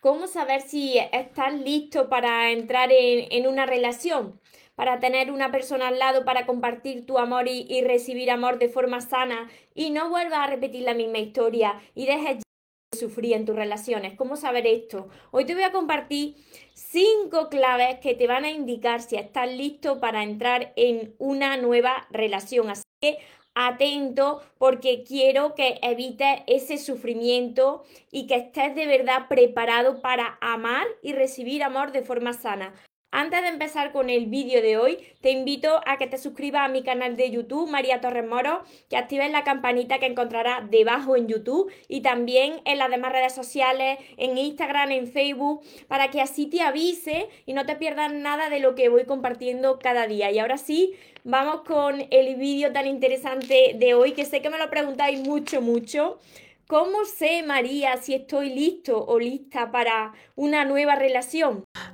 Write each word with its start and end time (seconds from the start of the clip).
¿Cómo 0.00 0.28
saber 0.28 0.62
si 0.62 0.96
estás 0.96 1.52
listo 1.52 2.08
para 2.08 2.50
entrar 2.52 2.88
en, 2.90 3.46
una 3.46 3.66
relación? 3.66 4.40
Para 4.74 4.98
tener 4.98 5.30
una 5.30 5.52
persona 5.52 5.88
al 5.88 5.98
lado, 5.98 6.24
para 6.24 6.46
compartir 6.46 7.04
tu 7.04 7.18
amor 7.18 7.48
y, 7.48 7.82
recibir 7.82 8.30
amor 8.30 8.58
de 8.58 8.70
forma 8.70 9.02
sana 9.02 9.50
y 9.74 9.90
no 9.90 10.08
vuelvas 10.08 10.38
a 10.38 10.46
repetir 10.46 10.84
la 10.84 10.94
misma 10.94 11.18
historia 11.18 11.82
y 11.94 12.06
dejes 12.06 12.38
de 12.38 12.98
sufrir 12.98 13.34
en 13.34 13.44
tus 13.44 13.54
relaciones. 13.54 14.14
¿Cómo 14.16 14.36
saber 14.36 14.66
esto? 14.66 15.10
Hoy 15.32 15.44
te 15.44 15.52
voy 15.52 15.64
a 15.64 15.72
compartir 15.72 16.34
cinco 16.72 17.50
claves 17.50 17.98
que 18.00 18.14
te 18.14 18.26
van 18.26 18.46
a 18.46 18.50
indicar 18.50 19.02
si 19.02 19.16
estás 19.16 19.52
listo 19.52 20.00
para 20.00 20.22
entrar 20.22 20.72
en 20.76 21.14
una 21.18 21.58
nueva 21.58 22.06
relación. 22.10 22.70
Así 22.70 22.84
que 23.02 23.18
atento 23.54 24.42
porque 24.58 25.04
quiero 25.06 25.54
que 25.54 25.78
evites 25.82 26.42
ese 26.46 26.78
sufrimiento 26.78 27.84
y 28.10 28.26
que 28.26 28.36
estés 28.36 28.74
de 28.74 28.86
verdad 28.86 29.28
preparado 29.28 30.00
para 30.00 30.38
amar 30.40 30.86
y 31.02 31.12
recibir 31.12 31.62
amor 31.62 31.92
de 31.92 32.02
forma 32.02 32.32
sana. 32.32 32.74
Antes 33.12 33.42
de 33.42 33.48
empezar 33.48 33.90
con 33.90 34.08
el 34.08 34.26
vídeo 34.26 34.62
de 34.62 34.76
hoy, 34.76 34.98
te 35.20 35.32
invito 35.32 35.80
a 35.84 35.96
que 35.96 36.06
te 36.06 36.16
suscribas 36.16 36.62
a 36.62 36.68
mi 36.68 36.84
canal 36.84 37.16
de 37.16 37.28
YouTube, 37.28 37.68
María 37.68 38.00
Torres 38.00 38.24
Moro, 38.24 38.62
que 38.88 38.96
actives 38.96 39.32
la 39.32 39.42
campanita 39.42 39.98
que 39.98 40.06
encontrarás 40.06 40.70
debajo 40.70 41.16
en 41.16 41.26
YouTube 41.26 41.72
y 41.88 42.02
también 42.02 42.60
en 42.64 42.78
las 42.78 42.88
demás 42.88 43.10
redes 43.10 43.34
sociales, 43.34 43.98
en 44.16 44.38
Instagram, 44.38 44.92
en 44.92 45.08
Facebook, 45.08 45.60
para 45.88 46.10
que 46.10 46.20
así 46.20 46.46
te 46.46 46.62
avise 46.62 47.28
y 47.46 47.52
no 47.52 47.66
te 47.66 47.74
pierdas 47.74 48.12
nada 48.12 48.48
de 48.48 48.60
lo 48.60 48.76
que 48.76 48.88
voy 48.88 49.06
compartiendo 49.06 49.80
cada 49.80 50.06
día. 50.06 50.30
Y 50.30 50.38
ahora 50.38 50.56
sí, 50.56 50.94
vamos 51.24 51.62
con 51.62 52.06
el 52.12 52.36
vídeo 52.36 52.72
tan 52.72 52.86
interesante 52.86 53.74
de 53.74 53.92
hoy, 53.92 54.12
que 54.12 54.24
sé 54.24 54.40
que 54.40 54.50
me 54.50 54.58
lo 54.58 54.70
preguntáis 54.70 55.18
mucho, 55.26 55.60
mucho. 55.60 56.20
¿Cómo 56.68 57.04
sé, 57.04 57.42
María, 57.42 57.96
si 57.96 58.14
estoy 58.14 58.50
listo 58.50 59.04
o 59.04 59.18
lista 59.18 59.72
para 59.72 60.12
una 60.36 60.64
nueva 60.64 60.94
relación? 60.94 61.64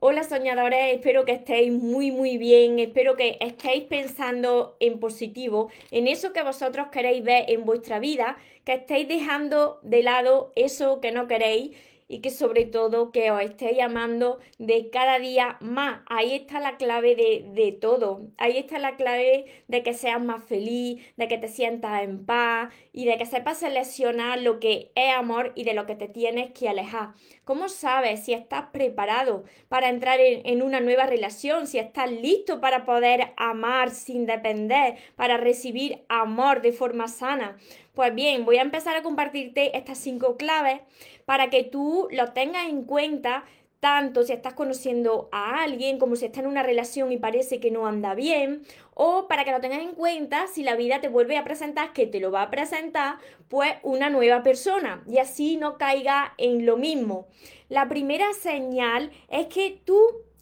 Hola 0.00 0.22
soñadores, 0.22 0.94
espero 0.94 1.24
que 1.24 1.32
estéis 1.32 1.72
muy 1.72 2.12
muy 2.12 2.38
bien, 2.38 2.78
espero 2.78 3.16
que 3.16 3.36
estéis 3.40 3.82
pensando 3.82 4.76
en 4.78 5.00
positivo, 5.00 5.70
en 5.90 6.06
eso 6.06 6.32
que 6.32 6.44
vosotros 6.44 6.86
queréis 6.92 7.24
ver 7.24 7.46
en 7.48 7.64
vuestra 7.64 7.98
vida, 7.98 8.36
que 8.64 8.74
estéis 8.74 9.08
dejando 9.08 9.80
de 9.82 10.04
lado 10.04 10.52
eso 10.54 11.00
que 11.00 11.10
no 11.10 11.26
queréis 11.26 11.76
y 12.08 12.20
que 12.20 12.30
sobre 12.30 12.64
todo 12.64 13.12
que 13.12 13.30
os 13.30 13.42
estéis 13.42 13.80
amando 13.80 14.38
de 14.58 14.88
cada 14.90 15.18
día 15.18 15.58
más. 15.60 16.00
Ahí 16.06 16.34
está 16.34 16.58
la 16.58 16.78
clave 16.78 17.14
de, 17.14 17.78
todo. 17.80 18.22
Ahí 18.38 18.56
está 18.56 18.78
la 18.78 18.96
clave 18.96 19.44
de 19.68 19.82
que 19.82 19.92
seas 19.92 20.20
más 20.20 20.42
feliz, 20.42 21.04
de 21.16 21.28
que 21.28 21.36
te 21.36 21.48
sientas 21.48 22.02
en 22.02 22.24
paz 22.24 22.72
y 22.92 23.04
de 23.04 23.18
que 23.18 23.26
sepas 23.26 23.58
seleccionar 23.58 24.40
lo 24.40 24.58
que 24.58 24.90
es 24.94 25.14
amor 25.14 25.52
y 25.54 25.64
de 25.64 25.74
lo 25.74 25.84
que 25.84 25.94
te 25.94 26.08
tienes 26.08 26.50
que 26.52 26.68
alejar. 26.68 27.12
¿Cómo 27.44 27.68
sabes 27.68 28.24
si 28.24 28.32
estás 28.32 28.66
preparado 28.72 29.44
para 29.68 29.90
entrar 29.90 30.18
en, 30.20 30.46
en 30.46 30.62
una 30.62 30.80
nueva 30.80 31.06
relación? 31.06 31.66
Si 31.66 31.78
estás 31.78 32.10
listo 32.10 32.60
para 32.60 32.86
poder 32.86 33.32
amar 33.36 33.90
sin 33.90 34.24
depender, 34.24 34.96
para 35.14 35.36
recibir 35.36 36.04
amor 36.08 36.62
de 36.62 36.72
forma 36.72 37.08
sana. 37.08 37.58
Pues 37.98 38.14
bien, 38.14 38.44
voy 38.44 38.58
a 38.58 38.62
empezar 38.62 38.94
a 38.94 39.02
compartirte 39.02 39.76
estas 39.76 39.98
cinco 39.98 40.36
claves 40.36 40.82
para 41.24 41.50
que 41.50 41.64
tú 41.64 42.06
lo 42.12 42.32
tengas 42.32 42.68
en 42.68 42.84
cuenta 42.84 43.44
tanto 43.80 44.22
si 44.22 44.32
estás 44.32 44.54
conociendo 44.54 45.28
a 45.32 45.64
alguien 45.64 45.98
como 45.98 46.14
si 46.14 46.26
estás 46.26 46.44
en 46.44 46.50
una 46.50 46.62
relación 46.62 47.10
y 47.10 47.16
parece 47.16 47.58
que 47.58 47.72
no 47.72 47.88
anda 47.88 48.14
bien, 48.14 48.62
o 48.94 49.26
para 49.26 49.44
que 49.44 49.50
lo 49.50 49.60
tengas 49.60 49.80
en 49.80 49.96
cuenta 49.96 50.46
si 50.46 50.62
la 50.62 50.76
vida 50.76 51.00
te 51.00 51.08
vuelve 51.08 51.38
a 51.38 51.42
presentar, 51.42 51.92
que 51.92 52.06
te 52.06 52.20
lo 52.20 52.30
va 52.30 52.42
a 52.42 52.50
presentar, 52.50 53.16
pues 53.48 53.72
una 53.82 54.10
nueva 54.10 54.44
persona 54.44 55.02
y 55.08 55.18
así 55.18 55.56
no 55.56 55.76
caiga 55.76 56.34
en 56.38 56.66
lo 56.66 56.76
mismo. 56.76 57.26
La 57.68 57.88
primera 57.88 58.32
señal 58.32 59.10
es 59.28 59.48
que 59.48 59.82
tú 59.84 59.98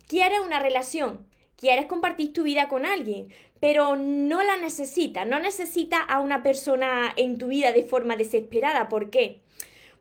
quieres 0.07 0.41
una 0.41 0.61
relación, 0.61 1.27
quieres 1.57 1.87
compartir 1.87 2.35
tu 2.35 2.43
vida 2.43 2.69
con 2.69 2.85
alguien, 2.85 3.33
pero 3.67 3.97
no 3.97 4.45
la 4.45 4.59
necesitas, 4.59 5.27
no 5.27 5.41
necesitas 5.41 5.99
a 6.07 6.21
una 6.21 6.45
persona 6.45 7.13
en 7.17 7.37
tu 7.37 7.49
vida 7.49 7.73
de 7.73 7.83
forma 7.83 8.15
desesperada. 8.15 8.89
¿Por 8.89 9.11
qué? 9.11 9.41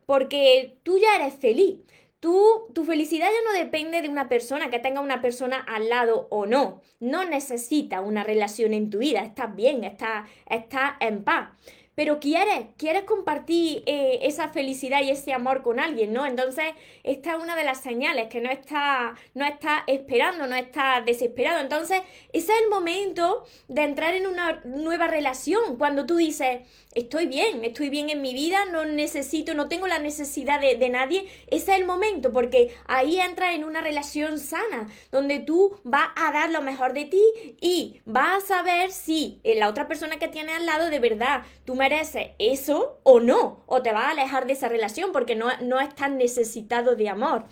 Porque 0.06 0.76
tú 0.84 0.98
ya 1.00 1.16
eres 1.16 1.34
feliz. 1.34 1.78
Tú, 2.20 2.68
tu 2.72 2.84
felicidad 2.84 3.26
ya 3.26 3.52
no 3.52 3.58
depende 3.58 4.02
de 4.02 4.08
una 4.08 4.28
persona, 4.28 4.70
que 4.70 4.78
tenga 4.78 5.00
una 5.00 5.20
persona 5.20 5.58
al 5.58 5.88
lado 5.88 6.28
o 6.30 6.46
no. 6.46 6.80
No 7.00 7.24
necesitas 7.24 8.06
una 8.06 8.22
relación 8.22 8.72
en 8.72 8.88
tu 8.88 8.98
vida. 8.98 9.24
Estás 9.24 9.56
bien, 9.56 9.82
estás, 9.82 10.30
estás 10.48 10.92
en 11.00 11.24
paz 11.24 11.48
pero 11.96 12.20
quieres, 12.20 12.66
quieres 12.76 13.04
compartir 13.04 13.82
eh, 13.86 14.18
esa 14.22 14.50
felicidad 14.50 15.02
y 15.02 15.10
ese 15.10 15.32
amor 15.32 15.62
con 15.62 15.80
alguien, 15.80 16.12
¿no? 16.12 16.26
Entonces, 16.26 16.66
esta 17.02 17.34
es 17.34 17.42
una 17.42 17.56
de 17.56 17.64
las 17.64 17.80
señales, 17.80 18.28
que 18.28 18.42
no 18.42 18.50
está, 18.50 19.14
no 19.32 19.46
está 19.46 19.82
esperando, 19.86 20.46
no 20.46 20.56
está 20.56 21.00
desesperado. 21.00 21.58
Entonces, 21.58 22.02
ese 22.34 22.52
es 22.52 22.62
el 22.62 22.68
momento 22.68 23.44
de 23.68 23.82
entrar 23.82 24.14
en 24.14 24.26
una 24.26 24.60
nueva 24.66 25.06
relación, 25.06 25.78
cuando 25.78 26.04
tú 26.04 26.16
dices, 26.16 26.60
estoy 26.96 27.26
bien, 27.26 27.64
estoy 27.64 27.88
bien 27.88 28.10
en 28.10 28.20
mi 28.20 28.34
vida, 28.34 28.66
no 28.66 28.84
necesito, 28.84 29.54
no 29.54 29.68
tengo 29.68 29.86
la 29.86 29.98
necesidad 29.98 30.60
de, 30.60 30.76
de 30.76 30.88
nadie, 30.90 31.28
ese 31.46 31.72
es 31.72 31.78
el 31.78 31.86
momento, 31.86 32.32
porque 32.32 32.74
ahí 32.86 33.18
entras 33.18 33.54
en 33.54 33.64
una 33.64 33.80
relación 33.80 34.38
sana, 34.38 34.88
donde 35.10 35.38
tú 35.40 35.80
vas 35.82 36.08
a 36.16 36.30
dar 36.32 36.50
lo 36.50 36.60
mejor 36.60 36.92
de 36.92 37.06
ti 37.06 37.22
y 37.60 38.02
vas 38.04 38.44
a 38.44 38.46
saber 38.46 38.90
si 38.90 39.40
la 39.44 39.68
otra 39.68 39.88
persona 39.88 40.18
que 40.18 40.28
tienes 40.28 40.56
al 40.56 40.66
lado 40.66 40.90
de 40.90 40.98
verdad 40.98 41.42
tú 41.64 41.74
me 41.74 41.86
merece 41.88 42.34
eso 42.40 42.98
o 43.04 43.20
no, 43.20 43.62
o 43.66 43.80
te 43.80 43.92
vas 43.92 44.06
a 44.06 44.10
alejar 44.10 44.48
de 44.48 44.54
esa 44.54 44.68
relación 44.68 45.12
porque 45.12 45.36
no, 45.36 45.46
no 45.62 45.78
estás 45.78 46.10
necesitado 46.10 46.96
de 46.96 47.08
amor. 47.08 47.44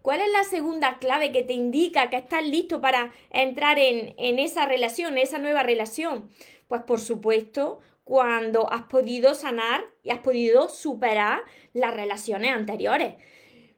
¿Cuál 0.00 0.22
es 0.22 0.32
la 0.32 0.44
segunda 0.44 0.98
clave 0.98 1.30
que 1.30 1.42
te 1.42 1.52
indica 1.52 2.08
que 2.08 2.16
estás 2.16 2.42
listo 2.42 2.80
para 2.80 3.12
entrar 3.30 3.78
en, 3.78 4.14
en 4.16 4.38
esa 4.38 4.64
relación, 4.64 5.12
en 5.12 5.18
esa 5.18 5.36
nueva 5.36 5.62
relación? 5.62 6.30
Pues 6.68 6.82
por 6.84 7.00
supuesto, 7.00 7.80
cuando 8.06 8.72
has 8.72 8.84
podido 8.84 9.34
sanar 9.34 9.84
y 10.04 10.10
has 10.10 10.20
podido 10.20 10.68
superar 10.68 11.42
las 11.72 11.92
relaciones 11.92 12.52
anteriores. 12.52 13.16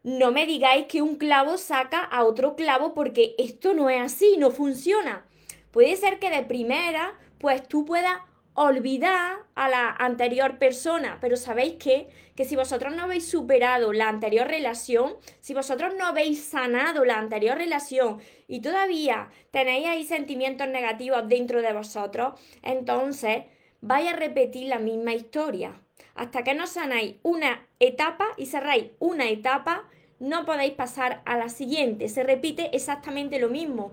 No 0.02 0.32
me 0.32 0.44
digáis 0.44 0.84
que 0.84 1.00
un 1.00 1.16
clavo 1.16 1.56
saca 1.56 2.04
a 2.04 2.24
otro 2.24 2.54
clavo 2.54 2.92
porque 2.92 3.34
esto 3.38 3.72
no 3.72 3.88
es 3.88 4.02
así, 4.02 4.36
no 4.36 4.50
funciona. 4.50 5.24
Puede 5.70 5.96
ser 5.96 6.18
que 6.18 6.28
de 6.28 6.42
primera, 6.42 7.18
pues 7.38 7.66
tú 7.66 7.86
puedas 7.86 8.18
olvidar 8.52 9.38
a 9.54 9.70
la 9.70 9.88
anterior 9.92 10.58
persona, 10.58 11.16
pero 11.22 11.38
sabéis 11.38 11.76
que, 11.76 12.10
que 12.36 12.44
si 12.44 12.54
vosotros 12.54 12.94
no 12.94 13.04
habéis 13.04 13.26
superado 13.26 13.94
la 13.94 14.10
anterior 14.10 14.46
relación, 14.46 15.14
si 15.40 15.54
vosotros 15.54 15.94
no 15.98 16.04
habéis 16.04 16.44
sanado 16.44 17.06
la 17.06 17.18
anterior 17.18 17.56
relación 17.56 18.20
y 18.46 18.60
todavía 18.60 19.30
tenéis 19.52 19.86
ahí 19.86 20.04
sentimientos 20.04 20.68
negativos 20.68 21.26
dentro 21.28 21.62
de 21.62 21.72
vosotros, 21.72 22.38
entonces 22.62 23.44
vais 23.80 24.08
a 24.08 24.16
repetir 24.16 24.68
la 24.68 24.78
misma 24.78 25.14
historia. 25.14 25.80
Hasta 26.14 26.42
que 26.42 26.54
no 26.54 26.66
sanáis 26.66 27.16
una 27.22 27.66
etapa 27.78 28.26
y 28.36 28.46
cerráis 28.46 28.90
una 28.98 29.28
etapa, 29.28 29.88
no 30.18 30.44
podéis 30.44 30.72
pasar 30.72 31.22
a 31.24 31.36
la 31.36 31.48
siguiente. 31.48 32.08
Se 32.08 32.24
repite 32.24 32.74
exactamente 32.74 33.38
lo 33.38 33.48
mismo. 33.48 33.92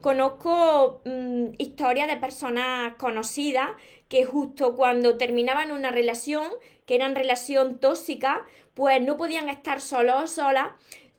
Conozco 0.00 1.00
mm, 1.04 1.54
historias 1.58 2.08
de 2.08 2.16
personas 2.16 2.94
conocidas 2.96 3.70
que 4.08 4.24
justo 4.24 4.76
cuando 4.76 5.16
terminaban 5.16 5.72
una 5.72 5.90
relación, 5.90 6.50
que 6.84 6.96
era 6.96 7.08
relación 7.08 7.78
tóxica, 7.78 8.44
pues 8.74 9.00
no 9.00 9.16
podían 9.16 9.48
estar 9.48 9.80
solos 9.80 10.22
o 10.22 10.26
solas. 10.26 10.72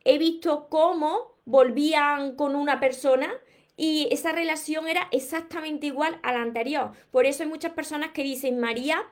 He 0.04 0.18
visto 0.18 0.68
cómo 0.70 1.34
volvían 1.46 2.36
con 2.36 2.56
una 2.56 2.80
persona 2.80 3.34
y 3.76 4.08
esa 4.12 4.32
relación 4.32 4.88
era 4.88 5.08
exactamente 5.12 5.88
igual 5.88 6.20
a 6.24 6.34
la 6.34 6.42
anterior. 6.42 6.92
Por 7.12 7.26
eso 7.26 7.44
hay 7.44 7.50
muchas 7.50 7.74
personas 7.74 8.12
que 8.12 8.24
dicen, 8.24 8.60
María, 8.60 9.04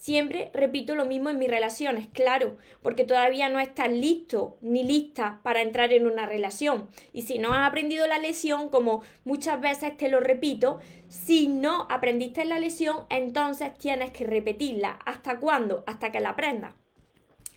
Siempre 0.00 0.50
repito 0.54 0.94
lo 0.94 1.04
mismo 1.04 1.28
en 1.28 1.38
mis 1.38 1.50
relaciones, 1.50 2.08
claro, 2.14 2.56
porque 2.80 3.04
todavía 3.04 3.50
no 3.50 3.60
estás 3.60 3.92
listo 3.92 4.56
ni 4.62 4.82
lista 4.82 5.40
para 5.42 5.60
entrar 5.60 5.92
en 5.92 6.06
una 6.06 6.24
relación. 6.24 6.88
Y 7.12 7.22
si 7.22 7.38
no 7.38 7.52
has 7.52 7.68
aprendido 7.68 8.06
la 8.06 8.18
lección, 8.18 8.70
como 8.70 9.02
muchas 9.24 9.60
veces 9.60 9.94
te 9.98 10.08
lo 10.08 10.20
repito, 10.20 10.80
si 11.08 11.48
no 11.48 11.86
aprendiste 11.90 12.46
la 12.46 12.58
lección, 12.58 13.04
entonces 13.10 13.76
tienes 13.76 14.10
que 14.10 14.24
repetirla. 14.24 14.98
¿Hasta 15.04 15.38
cuándo? 15.38 15.84
Hasta 15.86 16.10
que 16.10 16.20
la 16.20 16.30
aprendas. 16.30 16.72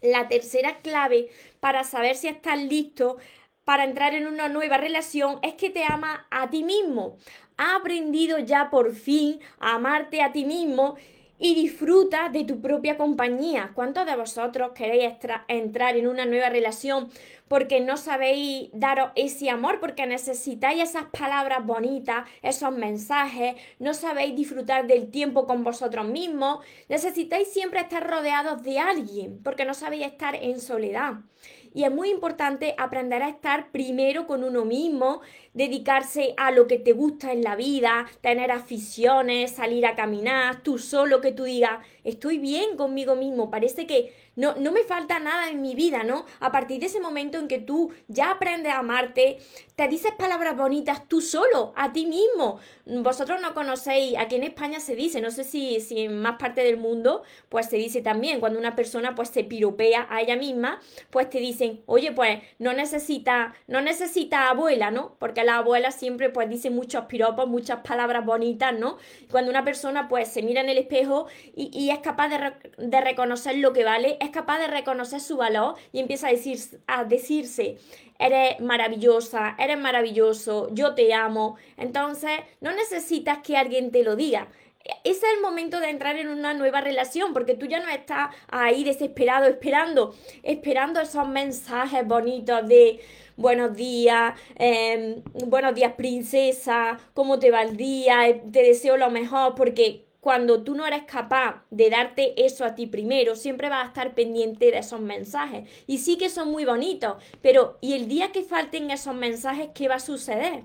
La 0.02 0.28
tercera 0.28 0.80
clave 0.82 1.30
para 1.62 1.86
saber 1.86 2.18
si 2.18 2.28
estás 2.28 2.62
listo 2.62 3.20
para 3.66 3.84
entrar 3.84 4.14
en 4.14 4.28
una 4.28 4.50
nueva 4.50 4.78
relación 4.78 5.40
es 5.42 5.54
que 5.56 5.70
te 5.70 5.84
ama 5.84 6.28
a 6.32 6.50
ti 6.50 6.64
mismo. 6.64 7.18
Ha 7.58 7.76
aprendido 7.76 8.40
ya 8.40 8.70
por 8.70 8.94
fin 8.94 9.40
a 9.60 9.76
amarte 9.76 10.22
a 10.22 10.32
ti 10.32 10.46
mismo 10.46 10.96
y 11.40 11.56
disfruta 11.56 12.30
de 12.30 12.46
tu 12.46 12.62
propia 12.62 12.98
compañía. 12.98 13.72
¿Cuántos 13.76 14.06
de 14.06 14.16
vosotros 14.16 14.72
queréis 14.74 15.14
entrar 15.48 15.98
en 15.98 16.08
una 16.08 16.26
nueva 16.26 16.50
relación 16.50 17.10
porque 17.48 17.82
no 17.82 17.98
sabéis 17.98 18.70
daros 18.74 19.12
ese 19.16 19.50
amor, 19.50 19.80
porque 19.80 20.08
necesitáis 20.08 20.82
esas 20.82 21.06
palabras 21.06 21.66
bonitas, 21.66 22.28
esos 22.42 22.72
mensajes, 22.72 23.56
no 23.78 23.94
sabéis 23.94 24.36
disfrutar 24.36 24.88
del 24.88 25.12
tiempo 25.12 25.46
con 25.46 25.64
vosotros 25.64 26.08
mismos, 26.08 26.66
necesitáis 26.90 27.50
siempre 27.50 27.82
estar 27.82 28.10
rodeados 28.10 28.64
de 28.64 28.80
alguien, 28.80 29.40
porque 29.44 29.66
no 29.66 29.74
sabéis 29.74 30.08
estar 30.08 30.36
en 30.36 30.60
soledad. 30.60 31.16
Y 31.74 31.84
es 31.84 31.92
muy 31.92 32.10
importante 32.10 32.76
aprender 32.78 33.24
a 33.24 33.30
estar 33.30 33.72
primero 33.72 34.28
con 34.28 34.44
uno 34.44 34.64
mismo, 34.64 35.22
dedicarse 35.54 36.34
a 36.38 36.52
lo 36.52 36.68
que 36.68 36.80
te 36.80 36.94
gusta 36.94 37.32
en 37.32 37.44
la 37.44 37.56
vida, 37.56 38.08
tener 38.22 38.52
aficiones, 38.52 39.52
salir 39.52 39.86
a 39.86 39.96
caminar, 39.96 40.62
tú 40.64 40.78
solo 40.78 41.22
que 41.22 41.32
tú 41.32 41.44
digas, 41.44 41.80
estoy 42.04 42.38
bien 42.38 42.76
conmigo 42.76 43.16
mismo, 43.16 43.50
parece 43.50 43.88
que 43.88 44.14
no, 44.36 44.56
no 44.56 44.72
me 44.72 44.84
falta 44.84 45.20
nada 45.20 45.50
en 45.50 45.62
mi 45.62 45.76
vida, 45.76 46.04
¿no? 46.04 46.26
A 46.40 46.52
partir 46.52 46.80
de 46.80 46.88
ese 46.88 47.00
momento 47.00 47.38
en 47.38 47.48
que 47.48 47.60
tú 47.60 47.92
ya 48.08 48.32
aprendes 48.32 48.74
a 48.74 48.80
amarte, 48.80 49.38
te 49.76 49.88
dices 49.88 50.12
palabras 50.18 50.58
bonitas 50.58 51.08
tú 51.08 51.22
solo, 51.22 51.74
a 51.76 51.94
ti 51.94 52.08
mismo. 52.08 52.60
Vosotros 52.86 53.40
no 53.42 53.54
conocéis, 53.54 54.18
aquí 54.18 54.36
en 54.36 54.44
España 54.44 54.80
se 54.80 54.96
dice, 54.96 55.22
no 55.22 55.30
sé 55.30 55.44
si, 55.44 55.80
si 55.82 56.02
en 56.02 56.20
más 56.20 56.38
parte 56.38 56.64
del 56.64 56.78
mundo, 56.78 57.22
pues 57.50 57.70
se 57.70 57.78
dice 57.78 58.02
también, 58.02 58.40
cuando 58.40 58.58
una 58.58 58.76
persona 58.76 59.14
pues 59.14 59.30
se 59.30 59.44
piropea 59.44 60.08
a 60.10 60.22
ella 60.22 60.36
misma, 60.36 60.82
pues 61.12 61.30
te 61.30 61.40
dicen, 61.40 61.82
oye, 61.86 62.12
pues 62.12 62.42
no 62.58 62.74
necesita, 62.74 63.54
no 63.68 63.82
necesita 63.82 64.50
abuela, 64.50 64.90
¿no? 64.90 65.16
Porque 65.20 65.43
la 65.44 65.58
abuela 65.58 65.92
siempre 65.92 66.30
pues 66.30 66.50
dice 66.50 66.70
muchos 66.70 67.06
piropos, 67.06 67.48
muchas 67.48 67.80
palabras 67.80 68.26
bonitas, 68.26 68.74
¿no? 68.78 68.98
Cuando 69.32 69.52
una 69.52 69.64
persona 69.64 70.08
pues 70.08 70.28
se 70.28 70.42
mira 70.42 70.62
en 70.62 70.70
el 70.70 70.78
espejo 70.78 71.28
y, 71.56 71.90
es 71.90 72.00
capaz 72.00 72.30
de, 72.78 73.02
reconocer 73.02 73.58
lo 73.58 73.74
que 73.74 73.84
vale, 73.84 74.18
es 74.20 74.30
capaz 74.30 74.60
de 74.60 74.68
reconocer 74.68 75.20
su 75.20 75.38
valor 75.38 75.76
y 75.92 76.00
empieza 76.00 76.28
a, 76.28 76.32
decir, 76.32 76.60
a 76.88 77.04
decirse, 77.04 77.78
eres 78.20 78.60
maravillosa, 78.60 79.56
eres 79.60 79.78
maravilloso, 79.78 80.70
yo 80.74 80.96
te 80.96 81.14
amo. 81.14 81.58
Entonces, 81.78 82.32
no 82.62 82.72
necesitas 82.72 83.40
que 83.40 83.58
alguien 83.58 83.92
te 83.92 84.04
lo 84.04 84.16
diga. 84.16 84.48
Ese 85.06 85.26
es 85.26 85.34
el 85.36 85.42
momento 85.42 85.80
de 85.80 85.90
entrar 85.90 86.18
en 86.18 86.28
una 86.28 86.54
nueva 86.54 86.82
relación, 86.82 87.32
porque 87.32 87.54
tú 87.54 87.68
ya 87.68 87.80
no 87.80 87.88
estás 87.90 88.36
ahí 88.50 88.84
desesperado, 88.84 89.48
esperando, 89.48 90.14
esperando 90.44 91.00
esos 91.00 91.26
mensajes 91.28 92.06
bonitos 92.06 92.68
de 92.68 93.00
buenos 93.38 93.76
días, 93.76 94.40
em, 94.56 95.22
buenos 95.46 95.76
días 95.76 95.94
princesa, 95.94 97.00
cómo 97.14 97.40
te 97.40 97.52
va 97.52 97.64
el 97.64 97.78
día, 97.78 98.42
te 98.52 98.64
deseo 98.64 98.98
lo 98.98 99.10
mejor, 99.10 99.56
porque 99.56 100.06
cuando 100.20 100.64
tú 100.64 100.74
no 100.74 100.86
eres 100.86 101.04
capaz 101.04 101.66
de 101.70 101.90
darte 101.90 102.46
eso 102.46 102.64
a 102.64 102.76
ti 102.76 102.88
primero, 102.88 103.36
siempre 103.36 103.70
vas 103.70 103.84
a 103.84 103.88
estar 103.90 104.16
pendiente 104.16 104.72
de 104.72 104.78
esos 104.78 105.02
mensajes. 105.02 105.70
Y 105.86 105.98
sí 105.98 106.18
que 106.18 106.30
son 106.30 106.50
muy 106.50 106.64
bonitos, 106.64 107.22
pero 107.42 107.78
¿y 107.82 107.94
el 107.94 108.08
día 108.08 108.32
que 108.32 108.44
falten 108.44 108.90
esos 108.90 109.14
mensajes, 109.16 109.70
qué 109.74 109.88
va 109.90 109.96
a 109.96 110.00
suceder? 110.00 110.64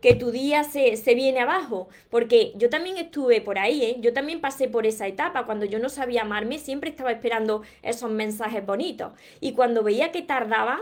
que 0.00 0.16
tu 0.16 0.32
día 0.32 0.64
se, 0.64 0.96
se, 0.96 1.14
viene 1.14 1.38
abajo, 1.40 1.88
porque 2.10 2.52
yo 2.56 2.68
también 2.68 2.98
estuve 2.98 3.40
por 3.40 3.56
ahí, 3.56 3.84
¿eh? 3.84 3.96
yo 4.00 4.12
también 4.12 4.40
pasé 4.40 4.66
por 4.66 4.84
esa 4.84 5.06
etapa, 5.06 5.46
cuando 5.46 5.64
yo 5.64 5.78
no 5.78 5.88
sabía 5.88 6.22
amarme, 6.22 6.58
siempre 6.58 6.90
estaba 6.90 7.12
esperando 7.12 7.62
esos 7.82 8.10
mensajes 8.10 8.66
bonitos, 8.66 9.12
y 9.40 9.52
cuando 9.52 9.84
veía 9.84 10.10
que 10.10 10.22
tardaban, 10.22 10.80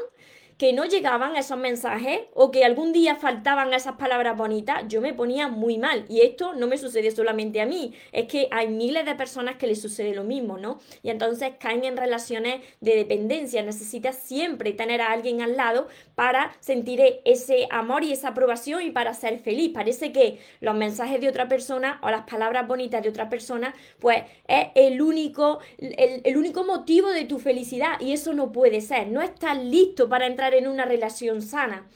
que 0.61 0.75
no 0.75 0.85
llegaban 0.85 1.37
esos 1.37 1.57
mensajes 1.57 2.21
o 2.35 2.51
que 2.51 2.67
algún 2.67 2.93
día 2.93 3.15
faltaban 3.15 3.73
esas 3.73 3.95
palabras 3.95 4.37
bonitas, 4.37 4.85
yo 4.89 5.01
me 5.01 5.15
ponía 5.15 5.49
muy 5.49 5.79
mal. 5.79 6.05
Y 6.07 6.21
esto 6.21 6.53
no 6.53 6.67
me 6.67 6.77
sucede 6.77 7.11
solamente 7.13 7.63
a 7.63 7.67
mí, 7.67 7.95
es 8.13 8.27
que 8.27 8.47
hay 8.51 8.69
miles 8.69 9.07
de 9.07 9.15
personas 9.15 9.57
que 9.57 9.67
les 9.67 9.81
sucede 9.81 10.15
lo 10.15 10.23
mismo, 10.23 10.59
¿no? 10.59 10.79
Y 11.03 11.09
entonces 11.09 11.53
caen 11.59 11.85
en 11.85 11.97
relaciones 11.97 12.61
de 12.83 12.95
dependencia. 12.95 13.63
Necesitas 13.63 14.17
siempre 14.17 14.75
tener 14.75 15.01
a 15.01 15.13
alguien 15.13 15.41
al 15.41 15.57
lado 15.57 15.89
para 16.15 16.55
sentir 16.61 17.01
ese 17.25 17.67
amor 17.71 18.05
y 18.05 18.13
esa 18.13 18.29
aprobación 18.29 18.83
y 18.83 18.91
para 18.91 19.15
ser 19.15 19.39
feliz. 19.39 19.71
Parece 19.73 20.13
que 20.13 20.41
los 20.61 20.75
mensajes 20.75 21.23
de 21.23 21.31
otra 21.31 21.49
persona 21.49 21.99
o 22.03 22.11
las 22.11 22.25
palabras 22.31 22.69
bonitas 22.69 23.03
de 23.03 23.09
otra 23.09 23.31
persona, 23.31 23.75
pues 23.99 24.25
es 24.47 24.67
el 24.75 25.01
único, 25.01 25.61
el, 25.79 26.21
el 26.23 26.37
único 26.37 26.65
motivo 26.65 27.09
de 27.09 27.25
tu 27.25 27.39
felicidad. 27.39 27.99
Y 27.99 28.13
eso 28.13 28.35
no 28.35 28.53
puede 28.53 28.83
ser. 28.83 29.09
No 29.09 29.23
estás 29.23 29.57
listo 29.57 30.07
para 30.11 30.27
entrar 30.27 30.50
en 30.55 30.69
una 30.69 30.85
relación 30.85 31.43
sana. 31.43 31.87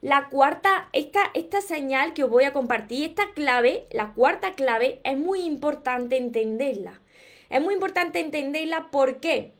La 0.00 0.28
cuarta, 0.30 0.88
esta, 0.92 1.30
esta 1.34 1.60
señal 1.60 2.12
que 2.12 2.24
os 2.24 2.30
voy 2.30 2.44
a 2.44 2.52
compartir, 2.52 3.10
esta 3.10 3.32
clave, 3.34 3.86
la 3.92 4.12
cuarta 4.14 4.54
clave, 4.54 5.00
es 5.04 5.16
muy 5.16 5.42
importante 5.42 6.16
entenderla. 6.16 7.00
Es 7.50 7.60
muy 7.60 7.74
importante 7.74 8.18
entenderla, 8.18 8.90
¿por 8.90 9.20
qué? 9.20 9.52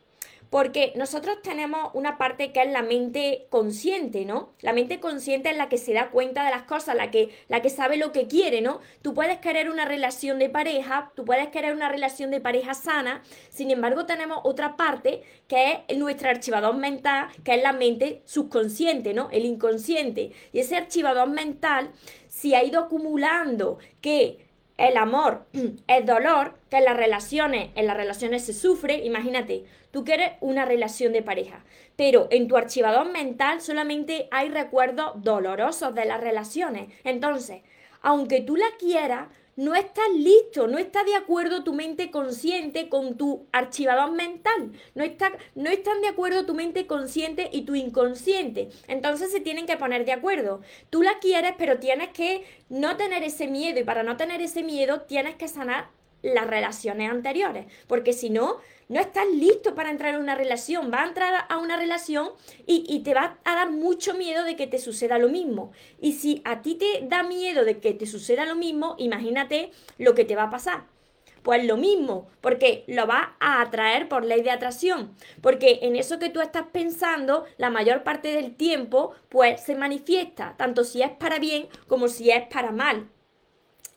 Porque 0.52 0.92
nosotros 0.96 1.40
tenemos 1.40 1.92
una 1.94 2.18
parte 2.18 2.52
que 2.52 2.60
es 2.60 2.70
la 2.70 2.82
mente 2.82 3.46
consciente, 3.48 4.26
¿no? 4.26 4.52
La 4.60 4.74
mente 4.74 5.00
consciente 5.00 5.48
es 5.48 5.56
la 5.56 5.70
que 5.70 5.78
se 5.78 5.94
da 5.94 6.10
cuenta 6.10 6.44
de 6.44 6.50
las 6.50 6.64
cosas, 6.64 6.94
la 6.94 7.10
que, 7.10 7.30
la 7.48 7.62
que 7.62 7.70
sabe 7.70 7.96
lo 7.96 8.12
que 8.12 8.26
quiere, 8.26 8.60
¿no? 8.60 8.80
Tú 9.00 9.14
puedes 9.14 9.38
querer 9.38 9.70
una 9.70 9.86
relación 9.86 10.38
de 10.38 10.50
pareja, 10.50 11.10
tú 11.16 11.24
puedes 11.24 11.48
querer 11.48 11.72
una 11.72 11.88
relación 11.88 12.30
de 12.30 12.42
pareja 12.42 12.74
sana, 12.74 13.22
sin 13.48 13.70
embargo 13.70 14.04
tenemos 14.04 14.40
otra 14.44 14.76
parte 14.76 15.22
que 15.48 15.84
es 15.88 15.96
nuestro 15.96 16.28
archivador 16.28 16.76
mental, 16.76 17.28
que 17.44 17.54
es 17.54 17.62
la 17.62 17.72
mente 17.72 18.20
subconsciente, 18.26 19.14
¿no? 19.14 19.30
El 19.30 19.46
inconsciente. 19.46 20.32
Y 20.52 20.58
ese 20.58 20.76
archivador 20.76 21.30
mental, 21.30 21.92
si 22.28 22.54
ha 22.54 22.62
ido 22.62 22.78
acumulando 22.78 23.78
que 24.02 24.51
el 24.76 24.96
amor 24.96 25.46
es 25.86 26.06
dolor, 26.06 26.54
que 26.70 26.78
en 26.78 26.84
las 26.84 26.96
relaciones, 26.96 27.70
en 27.74 27.86
las 27.86 27.96
relaciones 27.96 28.44
se 28.44 28.52
sufre, 28.52 29.04
imagínate, 29.04 29.64
tú 29.90 30.04
quieres 30.04 30.32
una 30.40 30.64
relación 30.64 31.12
de 31.12 31.22
pareja, 31.22 31.64
pero 31.96 32.28
en 32.30 32.48
tu 32.48 32.56
archivador 32.56 33.10
mental 33.10 33.60
solamente 33.60 34.28
hay 34.30 34.48
recuerdos 34.48 35.12
dolorosos 35.22 35.94
de 35.94 36.04
las 36.04 36.20
relaciones. 36.20 36.92
Entonces, 37.04 37.62
aunque 38.00 38.40
tú 38.40 38.56
la 38.56 38.66
quieras, 38.78 39.28
no 39.56 39.74
estás 39.74 40.08
listo, 40.14 40.66
no 40.66 40.78
está 40.78 41.04
de 41.04 41.14
acuerdo 41.14 41.62
tu 41.62 41.74
mente 41.74 42.10
consciente 42.10 42.88
con 42.88 43.16
tu 43.16 43.46
archivador 43.52 44.12
mental, 44.12 44.72
no, 44.94 45.04
está, 45.04 45.32
no 45.54 45.70
están 45.70 46.00
de 46.00 46.08
acuerdo 46.08 46.46
tu 46.46 46.54
mente 46.54 46.86
consciente 46.86 47.50
y 47.52 47.62
tu 47.62 47.74
inconsciente. 47.74 48.70
Entonces 48.88 49.30
se 49.30 49.40
tienen 49.40 49.66
que 49.66 49.76
poner 49.76 50.04
de 50.04 50.12
acuerdo. 50.12 50.60
Tú 50.90 51.02
la 51.02 51.18
quieres, 51.18 51.54
pero 51.58 51.78
tienes 51.78 52.08
que 52.08 52.44
no 52.68 52.96
tener 52.96 53.22
ese 53.22 53.46
miedo 53.46 53.80
y 53.80 53.84
para 53.84 54.02
no 54.02 54.16
tener 54.16 54.40
ese 54.40 54.62
miedo 54.62 55.02
tienes 55.02 55.36
que 55.36 55.48
sanar 55.48 55.88
las 56.22 56.46
relaciones 56.46 57.10
anteriores, 57.10 57.66
porque 57.86 58.12
si 58.12 58.30
no, 58.30 58.58
no 58.88 59.00
estás 59.00 59.26
listo 59.26 59.74
para 59.74 59.90
entrar 59.90 60.14
en 60.14 60.20
una 60.20 60.34
relación, 60.34 60.90
va 60.92 61.02
a 61.02 61.08
entrar 61.08 61.46
a 61.48 61.58
una 61.58 61.76
relación 61.76 62.30
y, 62.66 63.00
te 63.00 63.14
va 63.14 63.38
a 63.44 63.54
dar 63.54 63.70
mucho 63.70 64.14
miedo 64.14 64.44
de 64.44 64.54
que 64.54 64.66
te 64.66 64.78
suceda 64.78 65.18
lo 65.18 65.28
mismo. 65.28 65.72
Y 66.00 66.12
si 66.12 66.42
a 66.44 66.62
ti 66.62 66.74
te 66.74 67.06
da 67.06 67.22
miedo 67.22 67.64
de 67.64 67.78
que 67.78 67.94
te 67.94 68.06
suceda 68.06 68.44
lo 68.44 68.54
mismo, 68.54 68.94
imagínate 68.98 69.70
lo 69.98 70.14
que 70.14 70.24
te 70.24 70.36
va 70.36 70.44
a 70.44 70.50
pasar. 70.50 70.84
Pues 71.42 71.64
lo 71.64 71.76
mismo, 71.76 72.28
porque 72.40 72.84
lo 72.86 73.06
vas 73.06 73.30
a 73.40 73.62
atraer 73.62 74.08
por 74.08 74.24
ley 74.24 74.42
de 74.42 74.50
atracción, 74.50 75.16
porque 75.40 75.80
en 75.82 75.96
eso 75.96 76.20
que 76.20 76.30
tú 76.30 76.40
estás 76.40 76.66
pensando, 76.70 77.46
la 77.56 77.68
mayor 77.68 78.04
parte 78.04 78.28
del 78.28 78.54
tiempo, 78.54 79.12
pues 79.28 79.62
se 79.62 79.74
manifiesta, 79.74 80.54
tanto 80.56 80.84
si 80.84 81.02
es 81.02 81.10
para 81.10 81.40
bien 81.40 81.66
como 81.88 82.06
si 82.08 82.30
es 82.30 82.46
para 82.46 82.70
mal. 82.70 83.08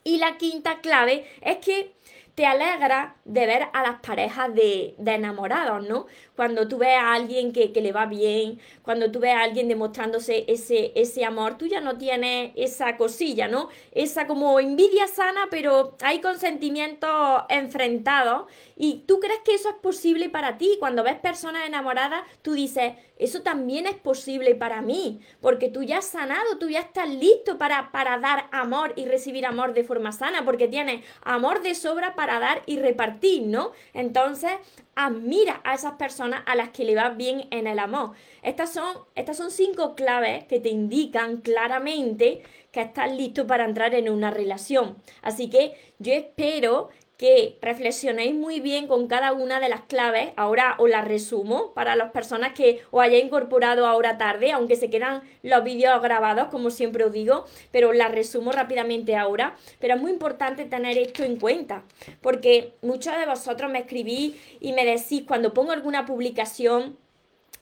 Y 0.02 0.16
la 0.18 0.38
quinta 0.38 0.80
clave 0.80 1.26
es 1.40 1.58
que 1.58 1.92
te 2.36 2.44
alegra 2.44 3.16
de 3.24 3.46
ver 3.46 3.62
a 3.72 3.82
las 3.82 4.00
parejas 4.00 4.54
de, 4.54 4.94
enamorados, 4.98 5.88
¿no? 5.88 6.06
Cuando 6.36 6.68
tú 6.68 6.76
ves 6.76 6.94
a 6.98 7.14
alguien 7.14 7.50
que, 7.50 7.72
le 7.74 7.92
va 7.92 8.04
bien, 8.04 8.60
cuando 8.82 9.10
tú 9.10 9.20
ves 9.20 9.34
a 9.34 9.40
alguien 9.40 9.68
demostrándose 9.68 10.44
ese, 10.46 10.92
ese 10.94 11.24
amor, 11.24 11.56
tú 11.56 11.66
ya 11.66 11.80
no 11.80 11.96
tienes 11.96 12.52
esa 12.54 12.98
cosilla, 12.98 13.48
¿no? 13.48 13.70
Esa 13.90 14.26
como 14.26 14.60
envidia 14.60 15.06
sana, 15.08 15.48
pero 15.50 15.96
hay 16.02 16.20
consentimientos 16.20 17.10
enfrentados. 17.48 18.44
Y 18.76 19.04
tú 19.06 19.18
crees 19.18 19.40
que 19.42 19.54
eso 19.54 19.70
es 19.70 19.76
posible 19.76 20.28
para 20.28 20.58
ti. 20.58 20.76
Cuando 20.78 21.02
ves 21.02 21.16
personas 21.18 21.66
enamoradas, 21.66 22.22
tú 22.42 22.52
dices, 22.52 22.92
eso 23.16 23.42
también 23.42 23.86
es 23.86 23.96
posible 23.96 24.54
para 24.54 24.82
mí, 24.82 25.20
porque 25.40 25.68
tú 25.68 25.82
ya 25.82 25.98
has 25.98 26.06
sanado, 26.06 26.58
tú 26.58 26.68
ya 26.68 26.80
estás 26.80 27.08
listo 27.08 27.58
para, 27.58 27.90
para 27.90 28.18
dar 28.18 28.48
amor 28.52 28.92
y 28.96 29.06
recibir 29.06 29.46
amor 29.46 29.72
de 29.72 29.84
forma 29.84 30.12
sana, 30.12 30.44
porque 30.44 30.68
tienes 30.68 31.04
amor 31.22 31.62
de 31.62 31.74
sobra 31.74 32.14
para 32.14 32.38
dar 32.40 32.62
y 32.66 32.78
repartir, 32.78 33.42
¿no? 33.42 33.72
Entonces, 33.94 34.52
admira 34.94 35.60
a 35.64 35.74
esas 35.74 35.92
personas 35.92 36.42
a 36.46 36.54
las 36.54 36.70
que 36.70 36.84
le 36.84 36.94
va 36.94 37.10
bien 37.10 37.48
en 37.50 37.66
el 37.66 37.78
amor. 37.78 38.12
Estas 38.42 38.72
son, 38.72 38.96
estas 39.14 39.36
son 39.36 39.50
cinco 39.50 39.94
claves 39.94 40.44
que 40.44 40.60
te 40.60 40.70
indican 40.70 41.38
claramente 41.38 42.42
que 42.72 42.80
estás 42.82 43.12
listo 43.12 43.46
para 43.46 43.64
entrar 43.64 43.94
en 43.94 44.10
una 44.10 44.30
relación. 44.30 44.96
Así 45.22 45.48
que 45.48 45.94
yo 45.98 46.12
espero 46.12 46.90
que 47.16 47.58
reflexionéis 47.62 48.34
muy 48.34 48.60
bien 48.60 48.86
con 48.86 49.06
cada 49.06 49.32
una 49.32 49.58
de 49.60 49.68
las 49.68 49.82
claves. 49.82 50.30
Ahora 50.36 50.74
os 50.78 50.90
las 50.90 51.06
resumo 51.06 51.72
para 51.72 51.96
las 51.96 52.12
personas 52.12 52.52
que 52.52 52.82
os 52.90 53.02
hayáis 53.02 53.24
incorporado 53.24 53.86
ahora 53.86 54.18
tarde, 54.18 54.52
aunque 54.52 54.76
se 54.76 54.90
quedan 54.90 55.22
los 55.42 55.64
vídeos 55.64 56.02
grabados, 56.02 56.48
como 56.48 56.70
siempre 56.70 57.04
os 57.04 57.12
digo, 57.12 57.46
pero 57.70 57.92
las 57.92 58.12
resumo 58.12 58.52
rápidamente 58.52 59.16
ahora. 59.16 59.56
Pero 59.78 59.94
es 59.94 60.00
muy 60.00 60.10
importante 60.10 60.64
tener 60.66 60.98
esto 60.98 61.24
en 61.24 61.38
cuenta, 61.38 61.84
porque 62.20 62.74
muchos 62.82 63.16
de 63.16 63.26
vosotros 63.26 63.70
me 63.70 63.80
escribís 63.80 64.36
y 64.60 64.72
me 64.72 64.84
decís 64.84 65.24
cuando 65.26 65.54
pongo 65.54 65.72
alguna 65.72 66.04
publicación 66.04 66.98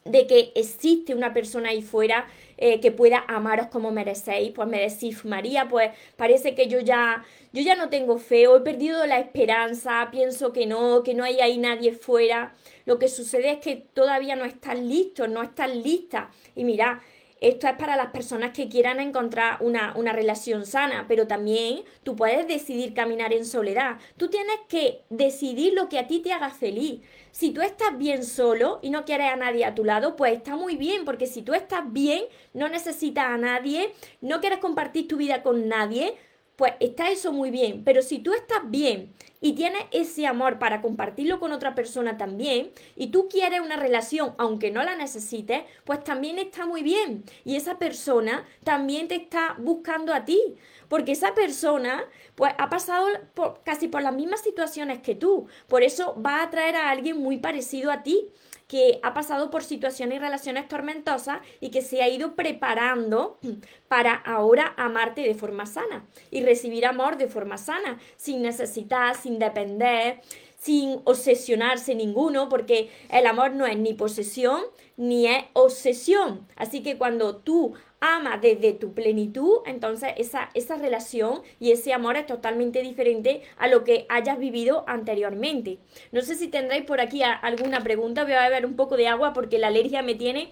de 0.04 0.26
que 0.26 0.52
existe 0.54 1.14
una 1.14 1.32
persona 1.32 1.70
ahí 1.70 1.82
fuera 1.82 2.26
eh, 2.56 2.80
que 2.80 2.92
pueda 2.92 3.24
amaros 3.26 3.66
como 3.68 3.90
merecéis, 3.90 4.52
pues 4.52 4.68
me 4.68 4.78
decís, 4.80 5.24
María, 5.24 5.68
pues 5.68 5.90
parece 6.16 6.54
que 6.54 6.68
yo 6.68 6.78
ya, 6.80 7.24
yo 7.52 7.62
ya 7.62 7.74
no 7.74 7.88
tengo 7.88 8.18
fe, 8.18 8.46
o 8.46 8.56
he 8.56 8.60
perdido 8.60 9.06
la 9.06 9.18
esperanza, 9.18 10.08
pienso 10.12 10.52
que 10.52 10.66
no, 10.66 11.02
que 11.02 11.14
no 11.14 11.24
hay 11.24 11.40
ahí 11.40 11.58
nadie 11.58 11.92
fuera. 11.92 12.54
Lo 12.84 12.98
que 12.98 13.08
sucede 13.08 13.52
es 13.52 13.58
que 13.58 13.76
todavía 13.76 14.36
no 14.36 14.44
están 14.44 14.88
listos, 14.88 15.28
no 15.28 15.42
están 15.42 15.82
listas. 15.82 16.26
Y 16.54 16.64
mira, 16.64 17.02
esto 17.40 17.66
es 17.66 17.74
para 17.74 17.96
las 17.96 18.08
personas 18.08 18.52
que 18.52 18.68
quieran 18.68 19.00
encontrar 19.00 19.58
una, 19.60 19.92
una, 19.96 20.12
relación 20.12 20.64
sana, 20.66 21.04
pero 21.08 21.26
también 21.26 21.82
tú 22.02 22.16
puedes 22.16 22.46
decidir 22.46 22.94
caminar 22.94 23.32
en 23.32 23.44
soledad. 23.44 23.98
Tú 24.16 24.28
tienes 24.28 24.56
que 24.68 25.02
decidir 25.10 25.74
lo 25.74 25.88
que 25.88 25.98
a 25.98 26.06
ti 26.06 26.20
te 26.20 26.32
haga 26.32 26.50
feliz. 26.50 27.02
Si 27.32 27.50
tú 27.50 27.60
estás 27.60 27.98
bien 27.98 28.24
solo 28.24 28.78
y 28.82 28.90
no 28.90 29.04
quieres 29.04 29.32
a 29.32 29.36
nadie 29.36 29.64
a 29.64 29.74
tu 29.74 29.84
lado, 29.84 30.16
pues 30.16 30.34
está 30.34 30.56
muy 30.56 30.76
bien, 30.76 31.04
porque 31.04 31.26
si 31.26 31.42
tú 31.42 31.52
estás 31.54 31.92
bien, 31.92 32.24
no 32.52 32.68
necesitas 32.68 33.26
a 33.26 33.36
nadie, 33.36 33.92
no 34.20 34.40
quieres 34.40 34.60
compartir 34.60 35.08
tu 35.08 35.16
vida 35.16 35.42
con 35.42 35.68
nadie, 35.68 36.14
pues 36.56 36.74
está 36.80 37.10
eso 37.10 37.32
muy 37.32 37.50
bien. 37.50 37.82
Pero 37.84 38.02
si 38.02 38.18
tú 38.18 38.32
estás 38.32 38.70
bien 38.70 39.12
y 39.40 39.54
tienes 39.54 39.82
ese 39.90 40.26
amor 40.26 40.58
para 40.58 40.80
compartirlo 40.80 41.40
con 41.40 41.52
otra 41.52 41.74
persona 41.74 42.16
también, 42.16 42.70
y 42.96 43.08
tú 43.08 43.28
quieres 43.28 43.60
una 43.60 43.76
relación 43.76 44.34
aunque 44.38 44.70
no 44.70 44.82
la 44.84 44.96
necesites, 44.96 45.64
pues 45.84 46.02
también 46.04 46.38
está 46.38 46.66
muy 46.66 46.82
bien. 46.82 47.24
Y 47.44 47.56
esa 47.56 47.78
persona 47.78 48.46
también 48.62 49.08
te 49.08 49.16
está 49.16 49.56
buscando 49.58 50.14
a 50.14 50.24
ti. 50.24 50.40
Porque 50.88 51.12
esa 51.12 51.34
persona, 51.34 52.04
pues, 52.34 52.52
ha 52.58 52.68
pasado 52.68 53.06
por, 53.34 53.62
casi 53.64 53.88
por 53.88 54.02
las 54.02 54.14
mismas 54.14 54.42
situaciones 54.42 55.00
que 55.00 55.14
tú. 55.14 55.48
Por 55.66 55.82
eso 55.82 56.20
va 56.20 56.40
a 56.40 56.44
atraer 56.44 56.76
a 56.76 56.90
alguien 56.90 57.18
muy 57.18 57.38
parecido 57.38 57.90
a 57.90 58.02
ti 58.02 58.28
que 58.74 58.98
ha 59.04 59.14
pasado 59.14 59.52
por 59.52 59.62
situaciones 59.62 60.16
y 60.16 60.18
relaciones 60.18 60.66
tormentosas 60.66 61.38
y 61.60 61.70
que 61.70 61.80
se 61.80 62.02
ha 62.02 62.08
ido 62.08 62.34
preparando 62.34 63.38
para 63.86 64.14
ahora 64.14 64.74
amarte 64.76 65.20
de 65.20 65.36
forma 65.36 65.64
sana 65.64 66.04
y 66.32 66.42
recibir 66.42 66.84
amor 66.84 67.16
de 67.16 67.28
forma 67.28 67.56
sana, 67.56 68.00
sin 68.16 68.42
necesitar, 68.42 69.14
sin 69.14 69.38
depender, 69.38 70.22
sin 70.64 71.02
obsesionarse 71.04 71.94
ninguno, 71.94 72.48
porque 72.48 72.88
el 73.10 73.26
amor 73.26 73.52
no 73.52 73.66
es 73.66 73.76
ni 73.76 73.92
posesión 73.92 74.62
ni 74.96 75.26
es 75.26 75.44
obsesión. 75.52 76.48
Así 76.56 76.82
que 76.82 76.96
cuando 76.96 77.36
tú 77.36 77.74
ama 78.00 78.38
desde 78.38 78.72
tu 78.72 78.94
plenitud, 78.94 79.58
entonces 79.66 80.14
esa, 80.16 80.48
esa 80.54 80.76
relación 80.76 81.42
y 81.60 81.72
ese 81.72 81.92
amor 81.92 82.16
es 82.16 82.24
totalmente 82.24 82.80
diferente 82.80 83.42
a 83.58 83.68
lo 83.68 83.84
que 83.84 84.06
hayas 84.08 84.38
vivido 84.38 84.84
anteriormente. 84.86 85.78
No 86.12 86.22
sé 86.22 86.34
si 86.34 86.48
tendréis 86.48 86.84
por 86.84 86.98
aquí 86.98 87.22
alguna 87.22 87.82
pregunta, 87.82 88.24
voy 88.24 88.32
a 88.32 88.48
beber 88.48 88.64
un 88.64 88.74
poco 88.74 88.96
de 88.96 89.08
agua 89.08 89.34
porque 89.34 89.58
la 89.58 89.66
alergia 89.66 90.02
me 90.02 90.14
tiene 90.14 90.50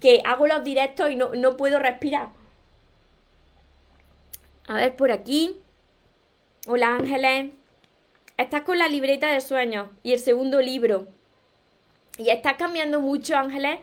que 0.00 0.22
hago 0.24 0.46
los 0.46 0.62
directos 0.62 1.10
y 1.10 1.16
no, 1.16 1.34
no 1.34 1.56
puedo 1.56 1.80
respirar. 1.80 2.28
A 4.68 4.76
ver 4.76 4.94
por 4.94 5.10
aquí. 5.10 5.56
Hola 6.68 6.94
Ángeles. 6.94 7.57
Estás 8.38 8.62
con 8.62 8.78
la 8.78 8.86
libreta 8.86 9.32
de 9.32 9.40
sueños 9.40 9.88
y 10.04 10.12
el 10.12 10.20
segundo 10.20 10.60
libro. 10.62 11.08
Y 12.18 12.30
estás 12.30 12.54
cambiando 12.54 13.00
mucho, 13.00 13.36
Ángeles, 13.36 13.80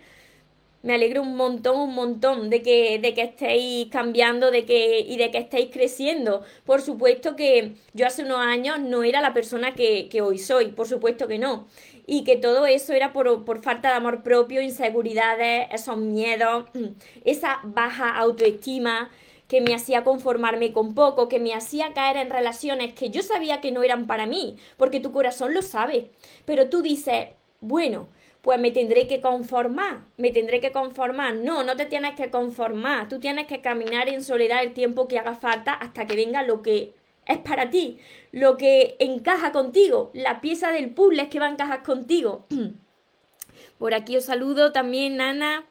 me 0.81 0.95
alegro 0.95 1.24
un 1.24 1.35
montón, 1.35 1.77
un 1.77 1.93
montón 1.93 2.50
de 2.50 2.62
que, 2.62 2.97
de 3.00 3.13
que 3.13 3.24
estéis 3.24 3.89
cambiando 3.89 4.51
de 4.51 4.63
que, 4.63 5.01
y 5.01 5.17
de 5.17 5.29
que 5.29 5.39
estéis 5.39 5.71
creciendo. 5.74 6.45
Por 6.63 6.81
supuesto 6.81 7.35
que 7.35 7.74
yo 7.93 8.07
hace 8.07 8.24
unos 8.24 8.38
años 8.38 8.79
no 8.79 9.03
era 9.03 9.19
la 9.19 9.33
persona 9.33 9.74
que, 9.74 10.07
que 10.07 10.21
hoy 10.21 10.38
soy, 10.38 10.67
por 10.67 10.88
supuesto 10.88 11.27
que 11.27 11.38
no. 11.38 11.67
Y 12.07 12.24
que 12.24 12.38
todo 12.38 12.65
eso 12.65 12.93
era 12.93 13.12
por, 13.12 13.43
por 13.43 13.62
falta 13.62 13.89
de 13.89 13.95
amor 13.95 14.24
propio, 14.24 14.62
inseguridades, 14.62 15.67
esos 15.74 15.97
miedos, 15.97 16.67
esa 17.25 17.59
baja 17.65 18.15
autoestima 18.15 19.12
que 19.55 19.62
me 19.62 19.74
hacía 19.74 20.03
conformarme 20.03 20.74
con 20.74 20.93
poco, 20.95 21.29
que 21.29 21.39
me 21.39 21.53
hacía 21.53 21.93
caer 21.93 22.17
en 22.17 22.29
relaciones 22.29 22.93
que 22.93 23.09
yo 23.09 23.21
sabía 23.21 23.62
que 23.62 23.71
no 23.71 23.83
eran 23.83 24.05
para 24.05 24.25
mí, 24.25 24.57
porque 24.75 25.00
tu 25.00 25.13
corazón 25.13 25.53
lo 25.53 25.62
sabe. 25.62 26.12
Pero 26.43 26.67
tú 26.67 26.81
dices, 26.81 27.29
bueno, 27.62 28.09
pues 28.41 28.59
me 28.59 28.71
tendré 28.71 29.07
que 29.07 29.21
conformar, 29.21 30.01
me 30.17 30.31
tendré 30.31 30.59
que 30.59 30.74
conformar. 30.74 31.35
No, 31.35 31.63
no 31.63 31.77
te 31.77 31.85
tienes 31.85 32.15
que 32.15 32.29
conformar, 32.29 33.07
tú 33.07 33.21
tienes 33.21 33.47
que 33.47 33.62
caminar 33.62 34.09
en 34.09 34.25
soledad 34.25 34.62
el 34.62 34.74
tiempo 34.74 35.07
que 35.07 35.19
haga 35.19 35.35
falta 35.35 35.71
hasta 35.71 36.05
que 36.05 36.17
venga 36.17 36.43
lo 36.43 36.62
que 36.62 36.93
es 37.25 37.38
para 37.38 37.69
ti, 37.69 37.97
lo 38.33 38.57
que 38.57 38.97
encaja 39.00 39.53
contigo, 39.53 40.12
la 40.13 40.41
pieza 40.41 40.74
del 40.74 40.89
puzzle 40.89 41.29
que 41.29 41.39
va 41.39 41.45
a 41.45 41.51
encajar 41.51 41.81
contigo. 41.81 42.45
Por 43.77 43.93
aquí 43.93 44.17
os 44.17 44.25
saludo 44.25 44.74
también, 44.74 45.15
Nana, 45.15 45.63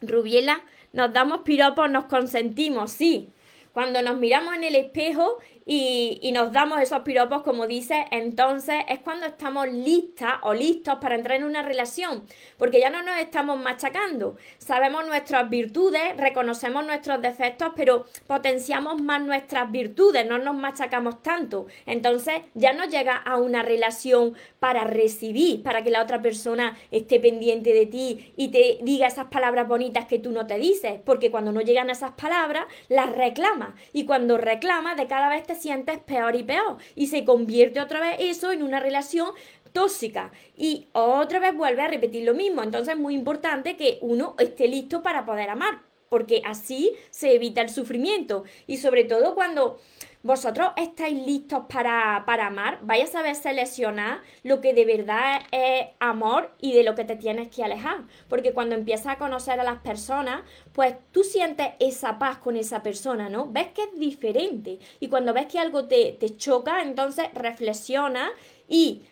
Rubiela. 0.00 0.64
Nos 0.92 1.12
damos 1.12 1.40
piropos, 1.42 1.90
nos 1.90 2.06
consentimos, 2.06 2.92
sí. 2.92 3.32
Cuando 3.72 4.02
nos 4.02 4.16
miramos 4.18 4.54
en 4.54 4.64
el 4.64 4.74
espejo 4.74 5.38
y, 5.72 6.32
nos 6.32 6.50
damos 6.50 6.80
esos 6.80 7.02
piropos, 7.02 7.42
como 7.42 7.68
dice, 7.68 8.06
entonces 8.10 8.74
es 8.88 8.98
cuando 8.98 9.26
estamos 9.26 9.68
listas 9.68 10.34
o 10.42 10.52
listos 10.52 10.96
para 11.00 11.14
entrar 11.14 11.38
en 11.38 11.44
una 11.44 11.62
relación, 11.62 12.24
porque 12.58 12.80
ya 12.80 12.90
no 12.90 13.04
nos 13.04 13.18
estamos 13.18 13.56
machacando, 13.56 14.36
sabemos 14.58 15.06
nuestras 15.06 15.48
virtudes, 15.48 16.16
reconocemos 16.16 16.84
nuestros 16.84 17.22
defectos, 17.22 17.70
pero 17.76 18.06
potenciamos 18.26 19.00
más 19.00 19.22
nuestras 19.22 19.70
virtudes, 19.70 20.26
no 20.26 20.38
nos 20.38 20.56
machacamos 20.56 21.22
tanto, 21.22 21.66
entonces 21.86 22.42
ya 22.54 22.72
no 22.72 22.86
llega 22.86 23.14
a 23.14 23.36
una 23.36 23.62
relación 23.62 24.34
para 24.58 24.82
recibir, 24.82 25.62
para 25.62 25.84
que 25.84 25.90
la 25.90 26.02
otra 26.02 26.20
persona 26.20 26.76
esté 26.90 27.20
pendiente 27.20 27.72
de 27.72 27.86
ti 27.86 28.32
y 28.36 28.48
te 28.48 28.78
diga 28.82 29.06
esas 29.06 29.26
palabras 29.26 29.68
bonitas 29.68 30.06
que 30.06 30.18
tú 30.18 30.32
no 30.32 30.48
te 30.48 30.58
dices, 30.58 31.00
porque 31.04 31.30
cuando 31.30 31.52
no 31.52 31.60
llegan 31.60 31.90
esas 31.90 32.12
palabras, 32.12 32.64
las 32.88 33.12
reclama. 33.12 33.76
Y 33.92 34.04
cuando 34.04 34.36
reclama 34.36 34.96
de 34.96 35.06
cada 35.06 35.28
vez 35.28 35.44
te 35.44 35.59
sientes 35.60 35.98
peor 36.00 36.34
y 36.36 36.42
peor. 36.42 36.78
Y 36.94 37.08
se 37.08 37.24
convierte 37.24 37.80
otra 37.80 38.00
vez 38.00 38.16
eso 38.18 38.52
en 38.52 38.62
una 38.62 38.80
relación 38.80 39.30
tóxica 39.72 40.32
y 40.56 40.88
otra 40.92 41.38
vez 41.38 41.54
vuelve 41.54 41.82
a 41.82 41.88
repetir 41.88 42.24
lo 42.24 42.34
mismo. 42.34 42.62
Entonces 42.62 42.94
es 42.94 43.00
muy 43.00 43.14
importante 43.14 43.76
que 43.76 43.98
uno 44.00 44.34
esté 44.38 44.68
listo 44.68 45.02
para 45.02 45.24
poder 45.24 45.50
amar, 45.50 45.82
porque 46.10 46.42
así 46.44 46.92
se 47.10 47.34
evita 47.34 47.62
el 47.62 47.70
sufrimiento. 47.70 48.44
Y 48.66 48.76
sobre 48.76 49.04
todo 49.04 49.34
cuando 49.34 49.78
vosotros 50.22 50.72
estáis 50.76 51.24
listos 51.24 51.64
para, 51.72 52.16
amar, 52.16 52.80
vais 52.82 53.08
a 53.08 53.12
saber 53.12 53.36
seleccionar 53.36 54.20
lo 54.42 54.60
que 54.60 54.74
de 54.74 54.84
verdad 54.84 55.40
es 55.52 55.86
amor 56.00 56.50
y 56.60 56.74
de 56.74 56.82
lo 56.82 56.94
que 56.94 57.04
te 57.04 57.16
tienes 57.16 57.48
que 57.48 57.62
alejar. 57.62 58.02
Porque 58.28 58.52
cuando 58.52 58.74
empiezas 58.74 59.06
a 59.06 59.18
conocer 59.18 59.60
a 59.60 59.64
las 59.64 59.78
personas, 59.78 60.42
pues 60.72 60.96
tú 61.12 61.22
sientes 61.22 61.68
esa 61.78 62.18
paz 62.18 62.38
con 62.38 62.56
esa 62.56 62.82
persona, 62.82 63.30
¿no? 63.30 63.46
Ves 63.46 63.68
que 63.68 63.84
es 63.84 63.98
diferente. 63.98 64.80
Y 64.98 65.08
cuando 65.08 65.32
ves 65.32 65.46
que 65.46 65.60
algo 65.60 65.86
te, 65.86 66.16
te 66.18 66.36
choca, 66.36 66.82
entonces 66.82 67.28
reflexiona 67.34 68.32
y 68.68 69.02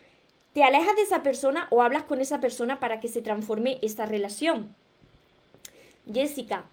te 0.51 0.63
alejas 0.63 0.97
de 0.97 1.03
esa 1.03 1.23
persona 1.23 1.67
o 1.71 1.81
hablas 1.81 2.03
con 2.03 2.19
esa 2.19 2.41
persona 2.41 2.81
para 2.81 2.99
que 2.99 3.07
se 3.07 3.21
transforme 3.21 3.79
esa 3.81 4.05
relación. 4.05 4.75
Jessica, 6.11 6.65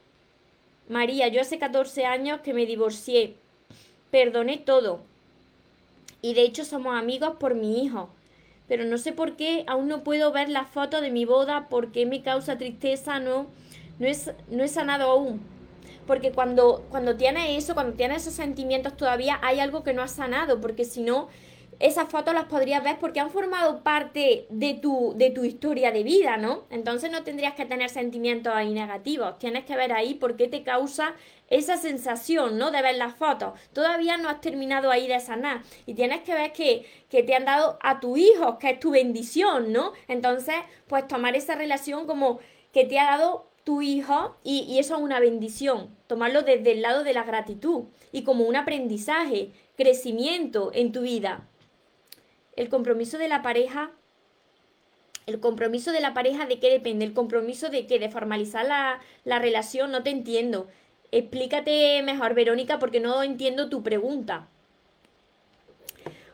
María, 0.88 1.28
yo 1.28 1.40
hace 1.40 1.58
14 1.58 2.04
años 2.06 2.40
que 2.40 2.54
me 2.54 2.66
divorcié 2.66 3.36
perdoné 4.10 4.58
todo. 4.58 5.00
Y 6.22 6.34
de 6.34 6.42
hecho 6.42 6.64
somos 6.64 6.96
amigos 6.96 7.36
por 7.38 7.54
mi 7.54 7.84
hijo. 7.84 8.08
Pero 8.68 8.84
no 8.84 8.98
sé 8.98 9.12
por 9.12 9.36
qué 9.36 9.64
aún 9.66 9.88
no 9.88 10.02
puedo 10.02 10.32
ver 10.32 10.48
la 10.48 10.64
foto 10.64 11.00
de 11.00 11.10
mi 11.10 11.24
boda 11.24 11.68
porque 11.68 12.06
me 12.06 12.22
causa 12.22 12.58
tristeza, 12.58 13.20
no, 13.20 13.46
no, 13.98 14.06
es, 14.06 14.32
no 14.48 14.64
he 14.64 14.68
sanado 14.68 15.10
aún. 15.10 15.40
Porque 16.06 16.32
cuando, 16.32 16.84
cuando 16.90 17.16
tienes 17.16 17.62
eso, 17.62 17.74
cuando 17.74 17.94
tienes 17.94 18.22
esos 18.22 18.34
sentimientos 18.34 18.96
todavía 18.96 19.38
hay 19.42 19.60
algo 19.60 19.82
que 19.82 19.92
no 19.92 20.02
has 20.02 20.12
sanado, 20.12 20.60
porque 20.60 20.84
si 20.84 21.02
no, 21.02 21.28
esas 21.78 22.08
fotos 22.08 22.34
las 22.34 22.46
podrías 22.46 22.82
ver 22.82 22.98
porque 22.98 23.20
han 23.20 23.30
formado 23.30 23.82
parte 23.82 24.46
de 24.50 24.74
tu, 24.74 25.14
de 25.16 25.30
tu 25.30 25.44
historia 25.44 25.92
de 25.92 26.02
vida, 26.02 26.36
¿no? 26.36 26.64
Entonces 26.70 27.10
no 27.10 27.22
tendrías 27.22 27.54
que 27.54 27.66
tener 27.66 27.90
sentimientos 27.90 28.52
ahí 28.54 28.72
negativos. 28.72 29.38
Tienes 29.38 29.64
que 29.64 29.76
ver 29.76 29.92
ahí 29.92 30.14
por 30.14 30.36
qué 30.36 30.48
te 30.48 30.62
causa 30.62 31.14
esa 31.48 31.76
sensación, 31.76 32.58
¿no? 32.58 32.70
De 32.70 32.82
ver 32.82 32.96
las 32.96 33.14
fotos. 33.14 33.58
Todavía 33.72 34.16
no 34.16 34.28
has 34.28 34.40
terminado 34.40 34.90
ahí 34.90 35.06
de 35.06 35.20
sanar. 35.20 35.62
Y 35.84 35.94
tienes 35.94 36.22
que 36.22 36.34
ver 36.34 36.52
que, 36.52 36.86
que 37.10 37.22
te 37.22 37.34
han 37.34 37.44
dado 37.44 37.78
a 37.82 38.00
tu 38.00 38.16
hijo, 38.16 38.58
que 38.58 38.70
es 38.70 38.80
tu 38.80 38.90
bendición, 38.90 39.72
¿no? 39.72 39.92
Entonces, 40.08 40.56
pues 40.86 41.06
tomar 41.06 41.36
esa 41.36 41.54
relación 41.54 42.06
como 42.06 42.40
que 42.72 42.84
te 42.84 42.98
ha 42.98 43.04
dado 43.04 43.50
tu 43.64 43.82
hijo 43.82 44.36
y, 44.44 44.60
y 44.60 44.78
eso 44.78 44.96
es 44.96 45.02
una 45.02 45.20
bendición. 45.20 45.96
Tomarlo 46.06 46.42
desde 46.42 46.72
el 46.72 46.82
lado 46.82 47.04
de 47.04 47.12
la 47.12 47.24
gratitud 47.24 47.84
y 48.12 48.22
como 48.22 48.44
un 48.44 48.56
aprendizaje, 48.56 49.50
crecimiento 49.76 50.70
en 50.72 50.92
tu 50.92 51.02
vida. 51.02 51.48
El 52.56 52.68
compromiso 52.68 53.18
de 53.18 53.28
la 53.28 53.42
pareja 53.42 53.92
¿El 55.26 55.40
compromiso 55.40 55.90
de 55.90 56.00
la 56.00 56.14
pareja 56.14 56.46
de 56.46 56.60
qué 56.60 56.70
depende? 56.70 57.04
¿El 57.04 57.12
compromiso 57.12 57.68
de 57.68 57.88
qué? 57.88 57.98
¿De 57.98 58.08
formalizar 58.08 58.64
la, 58.64 59.00
la, 59.24 59.40
relación? 59.40 59.90
No 59.90 60.04
te 60.04 60.10
entiendo. 60.10 60.68
Explícate 61.10 62.00
mejor, 62.04 62.34
Verónica, 62.34 62.78
porque 62.78 63.00
no 63.00 63.24
entiendo 63.24 63.68
tu 63.68 63.82
pregunta. 63.82 64.46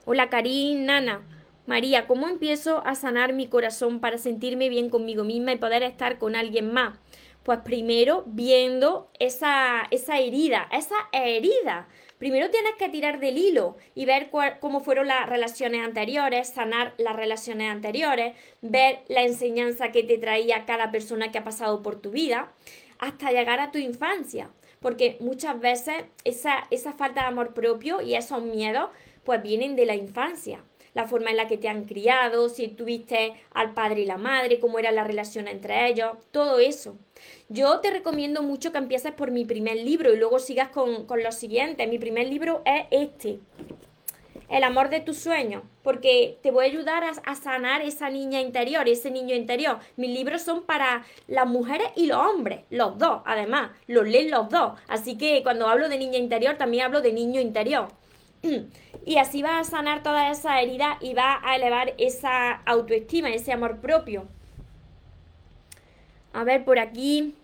Hola, 0.05 0.29
Karin, 0.29 0.85
Nana. 0.85 1.23
María, 1.65 2.07
¿cómo 2.07 2.29
empiezo 2.29 2.83
a 2.85 2.95
sanar 2.95 3.33
mi 3.33 3.47
corazón 3.47 3.99
para 4.01 4.19
sentirme 4.19 4.69
bien 4.69 4.91
conmigo 4.91 5.25
misma 5.25 5.53
y 5.53 5.57
poder 5.57 5.83
estar 5.85 6.19
con 6.19 6.37
alguien 6.37 6.71
más? 6.71 6.99
Pues 7.43 7.61
primero 7.61 8.25
viendo 8.27 9.11
esa, 9.19 9.89
esa 9.91 10.19
herida, 10.19 10.69
esa 10.73 10.95
herida. 11.13 11.89
Primero 12.19 12.51
tienes 12.51 12.75
que 12.79 12.89
tirar 12.89 13.19
del 13.19 13.37
hilo 13.37 13.77
y 13.97 14.05
ver 14.05 14.31
cómo 14.61 14.81
fueron 14.81 15.09
las 15.09 15.29
relaciones 15.29 15.85
anteriores, 15.85 16.51
sanar 16.51 16.95
las 16.97 17.17
relaciones 17.17 17.69
anteriores, 17.73 18.37
ver 18.61 19.01
la 19.09 19.23
enseñanza 19.23 19.91
que 19.91 20.05
te 20.05 20.19
traía 20.19 20.65
cada 20.65 20.93
persona 20.93 21.33
que 21.33 21.39
ha 21.39 21.45
pasado 21.45 21.83
por 21.83 22.01
tu 22.01 22.13
vida, 22.13 22.53
hasta 23.01 23.33
llegar 23.33 23.59
a 23.59 23.73
tu 23.73 23.79
infancia. 23.79 24.51
Porque 24.79 25.17
muchas 25.19 25.59
veces 25.59 26.05
esa, 26.23 26.69
esa 26.71 26.93
falta 26.93 27.23
de 27.23 27.27
amor 27.27 27.55
propio 27.55 28.01
y 28.01 28.15
esos 28.15 28.43
miedos 28.43 28.91
pues 29.25 29.43
vienen 29.43 29.75
de 29.75 29.87
la 29.87 29.97
infancia 29.97 30.63
la 30.95 31.07
forma 31.07 31.31
en 31.31 31.37
la 31.37 31.49
que 31.49 31.57
te 31.57 31.69
han 31.69 31.85
criado, 31.85 32.49
si 32.49 32.69
tuviste 32.69 33.35
al 33.53 33.73
padre 33.73 34.03
y 34.03 34.07
la 34.07 34.19
madre, 34.19 34.61
cómo 34.61 34.79
era 34.79 34.93
la 34.93 35.05
relación 35.05 35.49
entre 35.49 35.89
ellos, 35.89 36.13
todo 36.31 36.59
eso. 36.59 36.97
Yo 37.49 37.81
te 37.81 37.91
recomiendo 37.91 38.43
mucho 38.43 38.73
que 38.73 38.79
empieces 38.79 39.13
por 39.13 39.31
mi 39.31 39.45
primer 39.45 39.77
libro 39.77 40.13
y 40.13 40.17
luego 40.17 40.39
sigas 40.39 40.69
con, 40.69 41.07
con 41.07 41.23
los 41.23 41.35
siguientes. 41.35 41.89
Mi 41.89 41.99
primer 41.99 42.27
libro 42.27 42.63
es 42.65 42.87
este, 42.91 43.39
El 44.49 44.65
amor 44.65 44.91
de 44.91 45.01
tus 45.01 45.17
sueños, 45.19 45.63
porque 45.83 46.39
te 46.43 46.51
voy 46.51 46.67
a 46.67 46.69
ayudar 46.69 47.05
a, 47.05 47.13
a, 47.25 47.35
sanar 47.37 47.81
esa 47.81 48.11
niña 48.11 48.41
interior, 48.41 48.87
ese 48.87 49.11
niño 49.11 49.35
interior. 49.35 49.79
Mis 49.97 50.11
libros 50.11 50.43
son 50.43 50.65
para 50.65 51.07
las 51.27 51.47
mujeres 51.47 51.89
y 51.97 52.07
los 52.07 52.19
hombres, 52.19 52.61
los 52.69 52.99
dos, 52.99 53.23
además, 53.25 53.71
los 53.87 54.07
leen 54.07 54.31
los 54.31 54.51
dos. 54.51 54.79
Así 54.89 55.17
que 55.17 55.43
cuando 55.43 55.69
hablo 55.69 55.89
de 55.89 55.97
niña 55.97 56.19
interior, 56.19 56.57
también 56.57 56.85
hablo 56.85 57.01
de 57.01 57.13
niño 57.13 57.41
interior. 57.41 57.89
Y 59.05 59.19
así 59.19 59.43
va 59.43 59.59
a 59.59 59.65
sanar 59.65 60.03
toda 60.03 60.31
esa 60.31 60.61
herida 60.61 60.99
y 61.01 61.15
va 61.15 61.41
a 61.43 61.57
elevar 61.57 61.95
esa 61.99 62.53
autoestima, 62.53 63.31
ese 63.31 63.53
amor 63.53 63.81
propio. 63.81 64.29
A 66.33 66.45
ver, 66.45 66.65
por 66.65 66.79
aquí, 66.79 67.35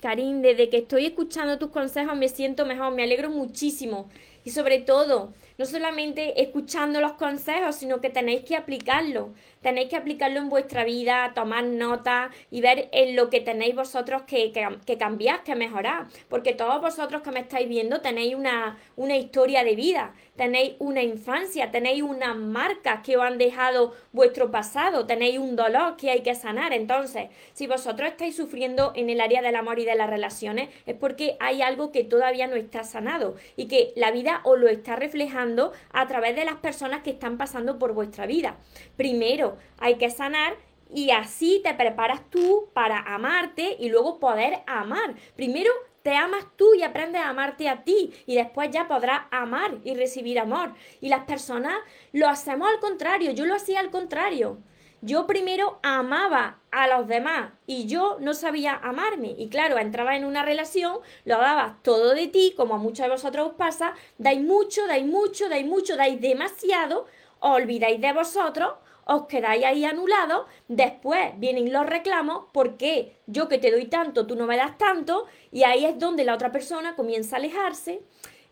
Karim, 0.00 0.42
desde 0.42 0.68
que 0.68 0.78
estoy 0.78 1.06
escuchando 1.06 1.58
tus 1.58 1.70
consejos 1.70 2.16
me 2.16 2.28
siento 2.28 2.66
mejor, 2.66 2.92
me 2.92 3.02
alegro 3.02 3.30
muchísimo. 3.30 4.08
Y 4.44 4.50
sobre 4.50 4.78
todo, 4.80 5.32
no 5.56 5.66
solamente 5.66 6.42
escuchando 6.42 7.00
los 7.00 7.12
consejos, 7.12 7.76
sino 7.76 8.00
que 8.00 8.10
tenéis 8.10 8.44
que 8.44 8.56
aplicarlo. 8.56 9.32
Tenéis 9.62 9.88
que 9.88 9.96
aplicarlo 9.96 10.40
en 10.40 10.50
vuestra 10.50 10.84
vida, 10.84 11.32
tomar 11.34 11.64
nota 11.64 12.30
y 12.50 12.60
ver 12.60 12.88
en 12.92 13.16
lo 13.16 13.30
que 13.30 13.40
tenéis 13.40 13.74
vosotros 13.74 14.22
que, 14.22 14.52
que, 14.52 14.98
cambiar, 14.98 15.42
que 15.42 15.54
mejorar. 15.54 16.06
Porque 16.28 16.52
todos 16.52 16.82
vosotros 16.82 17.22
que 17.22 17.30
me 17.30 17.40
estáis 17.40 17.68
viendo 17.68 18.02
tenéis 18.02 18.34
una, 18.34 18.78
una 18.96 19.16
historia 19.16 19.64
de 19.64 19.74
vida, 19.74 20.12
tenéis 20.36 20.74
una 20.80 21.02
infancia, 21.02 21.70
tenéis 21.70 22.02
unas 22.02 22.36
marcas 22.36 23.00
que 23.02 23.16
os 23.16 23.22
han 23.22 23.38
dejado 23.38 23.94
vuestro 24.12 24.50
pasado, 24.50 25.06
tenéis 25.06 25.38
un 25.38 25.56
dolor 25.56 25.96
que 25.96 26.10
hay 26.10 26.22
que 26.22 26.34
sanar. 26.34 26.74
Entonces, 26.74 27.28
si 27.54 27.66
vosotros 27.66 28.10
estáis 28.10 28.36
sufriendo 28.36 28.92
en 28.94 29.08
el 29.08 29.20
área 29.20 29.40
del 29.40 29.56
amor 29.56 29.78
y 29.78 29.86
de 29.86 29.94
las 29.94 30.10
relaciones, 30.10 30.68
es 30.84 30.96
porque 30.96 31.36
hay 31.40 31.62
algo 31.62 31.90
que 31.90 32.04
todavía 32.04 32.48
no 32.48 32.56
está 32.56 32.84
sanado 32.84 33.36
y 33.56 33.66
que 33.66 33.92
la 33.96 34.10
vida 34.10 34.33
os 34.42 34.58
lo 34.58 34.68
está 34.68 34.96
reflejando 34.96 35.72
a 35.92 36.06
través 36.06 36.34
de 36.36 36.44
las 36.44 36.56
personas 36.56 37.02
que 37.02 37.10
están 37.10 37.38
pasando 37.38 37.78
por 37.78 37.92
vuestra 37.92 38.26
vida. 38.26 38.56
Primero, 38.96 39.56
hay 39.78 39.96
que 39.96 40.10
sanar 40.10 40.56
y 40.92 41.10
así 41.10 41.60
te 41.64 41.74
preparas 41.74 42.28
tú 42.30 42.70
para 42.72 42.98
amarte 42.98 43.76
y 43.78 43.88
luego 43.88 44.18
poder 44.18 44.62
amar. 44.66 45.14
Primero 45.36 45.70
te 46.02 46.14
amas 46.14 46.46
tú 46.56 46.74
y 46.74 46.82
aprendes 46.82 47.22
a 47.22 47.30
amarte 47.30 47.68
a 47.68 47.82
ti 47.82 48.12
y 48.26 48.34
después 48.34 48.70
ya 48.70 48.86
podrás 48.86 49.22
amar 49.30 49.78
y 49.84 49.94
recibir 49.94 50.38
amor. 50.38 50.74
Y 51.00 51.08
las 51.08 51.24
personas 51.24 51.74
lo 52.12 52.28
hacemos 52.28 52.68
al 52.68 52.78
contrario, 52.78 53.30
yo 53.32 53.46
lo 53.46 53.54
hacía 53.54 53.80
al 53.80 53.90
contrario. 53.90 54.58
Yo 55.06 55.26
primero 55.26 55.80
amaba 55.82 56.60
a 56.70 56.88
los 56.88 57.06
demás 57.06 57.52
y 57.66 57.86
yo 57.86 58.16
no 58.20 58.32
sabía 58.32 58.72
amarme. 58.82 59.34
Y 59.36 59.50
claro, 59.50 59.76
entraba 59.76 60.16
en 60.16 60.24
una 60.24 60.42
relación, 60.42 61.00
lo 61.26 61.36
dabas 61.36 61.82
todo 61.82 62.14
de 62.14 62.26
ti, 62.28 62.54
como 62.56 62.76
a 62.76 62.78
muchos 62.78 63.04
de 63.04 63.12
vosotros 63.12 63.48
os 63.48 63.54
pasa, 63.54 63.92
dais 64.16 64.40
mucho, 64.40 64.86
dais 64.86 65.04
mucho, 65.04 65.50
dais 65.50 65.66
mucho, 65.66 65.98
dais 65.98 66.18
demasiado, 66.22 67.04
os 67.40 67.50
olvidáis 67.50 68.00
de 68.00 68.14
vosotros 68.14 68.72
os 69.06 69.26
quedáis 69.26 69.62
ahí 69.66 69.84
anulados, 69.84 70.46
después 70.68 71.38
vienen 71.38 71.70
los 71.70 71.84
reclamos, 71.84 72.46
porque 72.54 73.18
yo 73.26 73.48
que 73.48 73.58
te 73.58 73.70
doy 73.70 73.84
tanto, 73.84 74.26
tú 74.26 74.34
no 74.34 74.46
me 74.46 74.56
das 74.56 74.78
tanto, 74.78 75.26
y 75.52 75.64
ahí 75.64 75.84
es 75.84 75.98
donde 75.98 76.24
la 76.24 76.32
otra 76.32 76.50
persona 76.50 76.96
comienza 76.96 77.36
a 77.36 77.40
alejarse. 77.40 78.00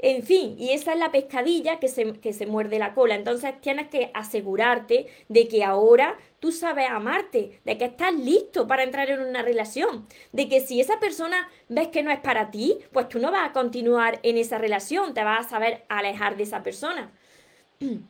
En 0.05 0.25
fin, 0.25 0.57
y 0.59 0.71
esa 0.73 0.95
es 0.95 0.99
la 0.99 1.13
pescadilla 1.13 1.79
que 1.79 1.87
se, 1.87 2.15
que 2.15 2.33
se 2.33 2.45
muerde 2.45 2.81
la 2.81 2.93
cola. 2.93 3.15
Entonces 3.15 3.55
tienes 3.61 3.87
que 3.87 4.11
asegurarte 4.15 5.07
de 5.29 5.47
que 5.47 5.63
ahora 5.63 6.19
tú 6.41 6.51
sabes 6.51 6.91
amarte, 6.91 7.61
de 7.65 7.79
que 7.79 7.85
estás 7.85 8.13
listo 8.13 8.67
para 8.67 8.83
entrar 8.83 9.09
en 9.11 9.21
una 9.21 9.43
relación, 9.43 10.09
de 10.33 10.49
que 10.49 10.61
si 10.61 10.81
esa 10.81 10.99
persona 10.99 11.49
ves 11.69 11.87
que 11.89 12.03
no 12.03 12.11
es 12.11 12.19
para 12.19 12.51
ti, 12.51 12.79
pues 12.93 13.09
tú 13.09 13.21
no 13.21 13.31
vas 13.31 13.49
a 13.49 13.53
continuar 13.53 14.19
en 14.25 14.39
esa 14.39 14.59
relación, 14.59 15.15
te 15.15 15.23
vas 15.23 15.47
a 15.47 15.51
saber 15.51 15.85
alejar 15.89 16.37
de 16.37 16.43
esa 16.43 16.65
persona. 16.65 17.13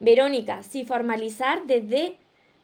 Verónica, 0.00 0.64
sí, 0.64 0.84
formalizar 0.84 1.64
desde, 1.66 2.18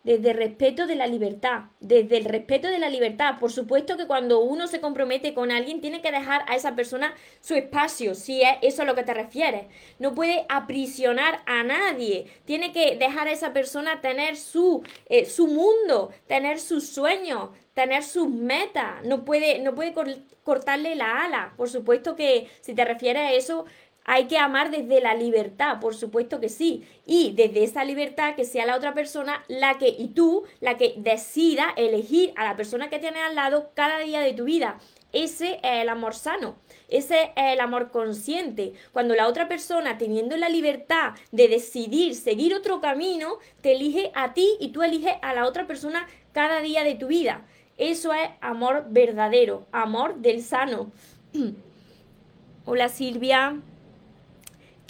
desde 0.05 0.31
el 0.31 0.37
respeto 0.37 0.87
de 0.87 0.97
la 0.97 1.07
libertad, 1.07 1.65
desde 1.81 2.17
el 2.17 2.25
respeto 2.25 2.69
de 2.69 2.79
la 2.79 2.89
libertad. 2.89 3.39
Por 3.39 3.53
supuesto 3.53 3.97
que 3.97 4.07
cuando 4.07 4.41
uno 4.41 4.67
se 4.67 4.81
compromete 4.81 5.35
con 5.35 5.51
alguien 5.51 5.81
tiene 5.81 6.03
que 6.03 6.11
dejar 6.11 6.43
a 6.49 6.57
esa 6.57 6.75
persona 6.75 7.15
su 7.41 7.55
espacio, 7.55 8.15
si 8.15 8.43
es 8.43 8.57
eso 8.63 8.83
a 8.83 8.85
lo 8.85 8.95
que 8.95 9.05
te 9.05 9.15
refieres. 9.15 9.67
No 9.99 10.15
puede 10.15 10.45
aprisionar 10.49 11.43
a 11.47 11.63
nadie, 11.63 12.27
tiene 12.45 12.73
que 12.73 12.97
dejar 12.97 13.29
a 13.29 13.33
esa 13.33 13.53
persona 13.53 14.01
tener 14.01 14.37
su, 14.37 14.83
eh, 15.07 15.25
su 15.25 15.47
mundo, 15.47 16.11
tener 16.27 16.59
sus 16.59 16.89
sueños, 16.89 17.51
tener 17.75 18.03
sus 18.03 18.29
metas, 18.29 19.05
no 19.05 19.25
puede, 19.25 19.61
no 19.61 19.75
puede 19.75 19.95
cortarle 20.43 20.95
la 20.95 21.25
ala. 21.25 21.55
Por 21.57 21.71
supuesto 21.71 22.17
que 22.17 22.51
si 22.61 22.75
te 22.75 22.85
refieres 22.85 23.23
a 23.23 23.33
eso, 23.33 23.65
hay 24.05 24.27
que 24.27 24.39
amar 24.39 24.71
desde 24.71 25.01
la 25.01 25.15
libertad, 25.15 25.79
por 25.81 25.95
supuesto 25.95 26.41
que 26.41 26.49
sí. 26.49 26.85
Y 27.07 27.33
desde 27.33 27.65
esa 27.65 27.85
libertad 27.85 28.35
que 28.35 28.45
sea 28.45 28.67
la 28.67 28.77
otra 28.77 28.95
persona 28.95 29.45
la 29.49 29.79
que, 29.79 29.89
y 29.89 30.09
tú, 30.09 30.45
la 30.61 30.77
que 30.77 30.95
decida 30.97 31.73
elegir 31.77 32.33
a 32.37 32.45
la 32.45 32.57
persona 32.57 32.91
que 32.91 32.99
tienes 32.99 33.23
al 33.23 33.35
lado 33.35 33.71
cada 33.75 33.99
día 33.99 34.21
de 34.21 34.33
tu 34.33 34.45
vida. 34.45 34.79
Ese 35.13 35.61
es 35.63 35.83
el 35.83 35.91
amor 35.91 36.15
sano, 36.15 36.57
ese 36.89 37.33
es 37.37 37.53
el 37.53 37.61
amor 37.61 37.91
consciente. 37.91 38.73
Cuando 38.93 39.15
la 39.15 39.29
otra 39.29 39.47
persona, 39.47 39.99
teniendo 39.99 40.37
la 40.39 40.49
libertad 40.49 41.13
de 41.31 41.49
decidir 41.49 42.15
seguir 42.15 42.55
otro 42.55 42.81
camino, 42.81 43.39
te 43.61 43.73
elige 43.73 44.11
a 44.15 44.33
ti 44.33 44.57
y 44.59 44.69
tú 44.69 44.83
eliges 44.83 45.15
a 45.21 45.35
la 45.35 45.47
otra 45.47 45.67
persona 45.67 46.09
cada 46.33 46.61
día 46.61 46.83
de 46.83 46.95
tu 46.95 47.09
vida. 47.09 47.45
Eso 47.77 48.15
es 48.15 48.31
amor 48.41 48.87
verdadero, 48.89 49.67
amor 49.71 50.17
del 50.17 50.43
sano. 50.43 50.91
Hola 52.65 52.89
Silvia. 52.89 53.61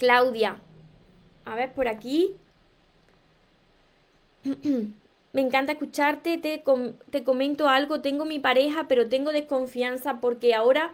Claudia. 0.03 0.57
A 1.45 1.55
ver, 1.55 1.71
por 1.71 1.87
aquí. 1.87 2.35
Me 5.31 5.39
encanta 5.39 5.71
escucharte, 5.71 6.37
te, 6.37 7.23
comento 7.23 7.69
algo, 7.69 8.01
tengo 8.01 8.25
mi 8.25 8.37
pareja, 8.37 8.89
pero 8.89 9.07
tengo 9.07 9.31
desconfianza 9.31 10.19
porque 10.19 10.53
ahora 10.53 10.93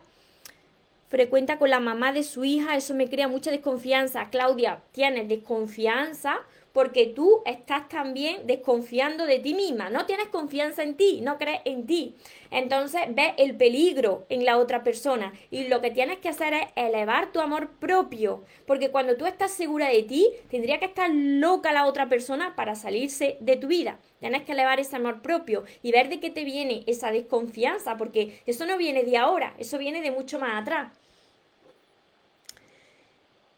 frecuenta 1.08 1.58
con 1.58 1.72
la 1.72 1.80
mamá 1.80 2.14
de 2.14 2.22
su 2.22 2.46
hija, 2.46 2.76
eso 2.76 2.94
me 2.94 3.10
crea 3.10 3.28
mucha 3.28 3.50
desconfianza. 3.50 4.30
Claudia, 4.30 4.84
tienes 4.92 5.28
desconfianza 5.28 6.38
porque 6.80 7.08
tú 7.08 7.42
estás 7.46 7.90
también 7.90 8.48
desconfiando 8.48 9.26
de 9.26 9.40
ti 9.40 9.54
misma, 9.54 9.90
no 9.90 10.06
tienes 10.06 10.30
confianza 10.30 10.82
en 10.82 10.96
ti, 10.96 11.20
no 11.20 11.38
crees 11.38 11.60
en 11.66 11.86
ti. 11.86 12.16
Entonces 12.52 13.02
ves 13.10 13.34
el 13.36 13.58
peligro 13.58 14.26
en 14.30 14.46
la 14.46 14.58
otra 14.58 14.82
persona 14.82 15.34
y 15.52 15.68
lo 15.68 15.82
que 15.82 15.92
tienes 15.92 16.20
que 16.20 16.30
hacer 16.30 16.54
es 16.54 16.68
elevar 16.78 17.34
tu 17.34 17.42
amor 17.42 17.72
propio, 17.82 18.46
porque 18.66 18.92
cuando 18.92 19.18
tú 19.18 19.26
estás 19.26 19.52
segura 19.52 19.90
de 19.90 20.04
ti, 20.04 20.30
tendría 20.50 20.80
que 20.80 20.86
estar 20.86 21.10
loca 21.12 21.74
la 21.74 21.86
otra 21.86 22.08
persona 22.08 22.56
para 22.56 22.76
salirse 22.76 23.36
de 23.42 23.58
tu 23.58 23.68
vida. 23.68 24.00
Tienes 24.22 24.44
que 24.44 24.54
elevar 24.54 24.80
ese 24.80 24.96
amor 24.96 25.22
propio 25.22 25.66
y 25.84 25.92
ver 25.92 26.08
de 26.08 26.22
qué 26.22 26.30
te 26.30 26.46
viene 26.46 26.86
esa 26.88 27.12
desconfianza, 27.12 27.98
porque 27.98 28.42
eso 28.46 28.66
no 28.66 28.78
viene 28.78 29.04
de 29.04 29.18
ahora, 29.18 29.54
eso 29.58 29.78
viene 29.78 30.00
de 30.00 30.12
mucho 30.12 30.40
más 30.40 30.62
atrás. 30.62 30.94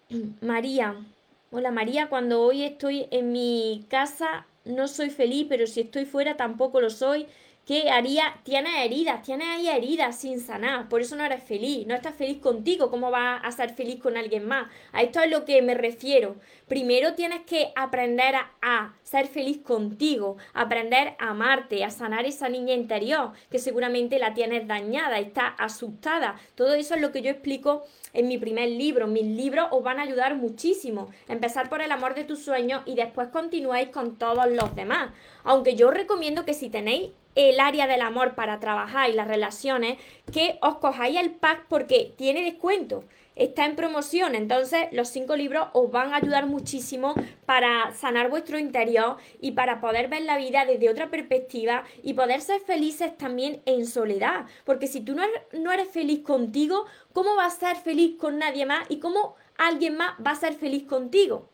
María, 0.42 1.06
Hola 1.54 1.70
María, 1.72 2.08
cuando 2.10 2.42
hoy 2.42 2.64
estoy 2.64 3.08
en 3.12 3.32
mi 3.32 3.86
casa 3.90 4.48
no 4.66 4.88
soy 4.88 5.10
feliz, 5.10 5.48
pero 5.50 5.68
si 5.68 5.82
estoy 5.82 6.06
fuera 6.06 6.38
tampoco 6.38 6.80
lo 6.82 6.90
soy. 6.90 7.28
¿Qué 7.64 7.92
haría? 7.92 8.40
Tienes 8.44 8.74
heridas, 8.84 9.22
tienes 9.22 9.48
ahí 9.48 9.70
heridas 9.70 10.20
sin 10.20 10.40
sanar, 10.40 10.90
por 10.90 11.00
eso 11.00 11.16
no 11.16 11.24
eres 11.24 11.44
feliz, 11.44 11.86
no 11.86 11.94
estás 11.94 12.16
feliz 12.16 12.40
contigo, 12.40 12.90
¿cómo 12.90 13.12
vas 13.12 13.40
a 13.44 13.52
ser 13.52 13.70
feliz 13.76 14.02
con 14.02 14.18
alguien 14.18 14.48
más? 14.48 14.68
A 14.92 15.04
esto 15.04 15.20
es 15.22 15.30
lo 15.30 15.46
que 15.46 15.62
me 15.62 15.76
refiero. 15.76 16.38
Primero 16.68 17.14
tienes 17.14 17.42
que 17.42 17.72
aprender 17.76 18.34
a, 18.34 18.52
a 18.64 18.96
ser 19.04 19.28
feliz 19.28 19.60
contigo, 19.60 20.38
aprender 20.56 21.14
a 21.20 21.30
amarte, 21.30 21.84
a 21.84 21.92
sanar 21.92 22.26
esa 22.26 22.50
niña 22.50 22.74
interior 22.74 23.34
que 23.52 23.60
seguramente 23.60 24.18
la 24.18 24.34
tienes 24.34 24.68
dañada, 24.68 25.20
está 25.20 25.48
asustada. 25.48 26.42
Todo 26.56 26.74
eso 26.74 26.96
es 26.96 27.02
lo 27.02 27.12
que 27.12 27.22
yo 27.22 27.30
explico 27.30 27.84
en 28.14 28.28
mi 28.28 28.40
primer 28.40 28.70
libro. 28.70 29.06
Mis 29.06 29.26
libros 29.26 29.68
os 29.70 29.84
van 29.84 30.00
a 30.00 30.04
ayudar 30.04 30.36
muchísimo. 30.36 31.12
Empezar 31.28 31.70
por 31.70 31.84
el 31.84 31.92
amor 31.92 32.16
de 32.16 32.24
tus 32.24 32.44
sueños 32.44 32.82
y 32.88 32.96
después 32.96 33.28
continuáis 33.28 33.90
con 33.90 34.18
todos 34.18 34.50
los 34.50 34.76
demás. 34.76 35.12
Aunque 35.44 35.76
yo 35.76 35.90
os 35.90 35.94
recomiendo 35.94 36.44
que 36.44 36.56
si 36.56 36.70
tenéis 36.70 37.12
el 37.36 37.60
área 37.60 37.88
del 37.88 38.02
amor 38.02 38.36
para 38.36 38.60
trabajar 38.60 39.10
y 39.10 39.14
las 39.14 39.28
relaciones, 39.28 39.98
que 40.32 40.58
os 40.62 40.78
cojáis 40.78 41.20
el 41.20 41.32
pack 41.32 41.66
porque 41.68 42.14
tiene 42.18 42.44
descuento. 42.44 43.04
Está 43.36 43.66
en 43.66 43.78
promoción, 43.78 44.36
entonces 44.36 44.88
los 44.92 45.08
cinco 45.08 45.38
libros 45.38 45.70
os 45.72 45.90
van 45.90 46.14
a 46.14 46.18
ayudar 46.18 46.48
muchísimo 46.48 47.16
para 47.46 47.94
sanar 47.94 48.30
vuestro 48.30 48.60
interior 48.60 49.18
y 49.40 49.52
para 49.52 49.80
poder 49.80 50.10
ver 50.10 50.24
la 50.24 50.38
vida 50.38 50.66
desde 50.66 50.90
otra 50.90 51.10
perspectiva 51.10 51.86
y 52.04 52.14
poder 52.14 52.42
ser 52.42 52.60
felices 52.60 53.18
también 53.18 53.62
en 53.66 53.88
soledad. 53.88 54.48
Porque 54.66 54.88
si 54.88 55.00
tú 55.00 55.16
no 55.16 55.24
eres, 55.24 55.42
no 55.54 55.72
eres 55.72 55.90
feliz 55.90 56.20
contigo, 56.24 56.86
¿cómo 57.14 57.36
vas 57.36 57.56
a 57.56 57.74
ser 57.74 57.78
feliz 57.78 58.18
con 58.18 58.38
nadie 58.38 58.66
más 58.66 58.86
y 58.90 59.00
cómo 59.00 59.36
alguien 59.58 59.96
más 59.96 60.14
va 60.26 60.32
a 60.32 60.36
ser 60.36 60.54
feliz 60.54 60.84
contigo? 60.84 61.48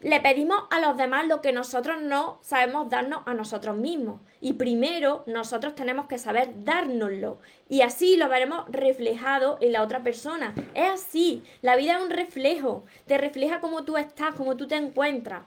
le 0.00 0.20
pedimos 0.20 0.62
a 0.70 0.80
los 0.80 0.96
demás 0.96 1.26
lo 1.26 1.40
que 1.40 1.52
nosotros 1.52 2.00
no 2.00 2.38
sabemos 2.42 2.88
darnos 2.88 3.22
a 3.26 3.34
nosotros 3.34 3.76
mismos. 3.76 4.20
Y 4.40 4.52
primero 4.52 5.24
nosotros 5.26 5.74
tenemos 5.74 6.06
que 6.06 6.18
saber 6.18 6.64
dárnoslo. 6.64 7.38
Y 7.68 7.82
así 7.82 8.16
lo 8.16 8.28
veremos 8.28 8.64
reflejado 8.68 9.58
en 9.60 9.72
la 9.72 9.82
otra 9.82 10.02
persona. 10.02 10.54
Es 10.74 10.90
así. 10.90 11.42
La 11.60 11.76
vida 11.76 11.96
es 11.96 12.02
un 12.02 12.10
reflejo. 12.10 12.84
Te 13.06 13.18
refleja 13.18 13.60
cómo 13.60 13.84
tú 13.84 13.96
estás, 13.96 14.34
cómo 14.34 14.56
tú 14.56 14.68
te 14.68 14.76
encuentras. 14.76 15.42